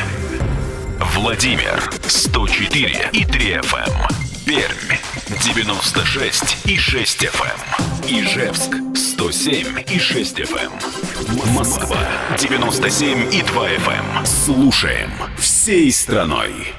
Владимир 1.18 1.84
104 2.08 3.10
и 3.12 3.26
3 3.26 3.56
FM. 3.56 3.90
Эм. 3.90 4.08
Пермь 4.46 5.07
96 5.42 6.66
и 6.66 6.78
6 6.78 7.24
FM. 7.26 8.10
Эм. 8.10 8.20
Ижевск 8.20 8.76
107 8.96 9.84
и 9.90 10.00
6 10.00 10.40
FM. 10.40 10.72
Эм. 10.72 11.54
Москва 11.54 12.00
97 12.40 13.34
и 13.34 13.42
2 13.44 13.70
FM. 13.70 14.26
Слушаем 14.26 15.12
всей 15.38 15.92
страной. 15.92 16.77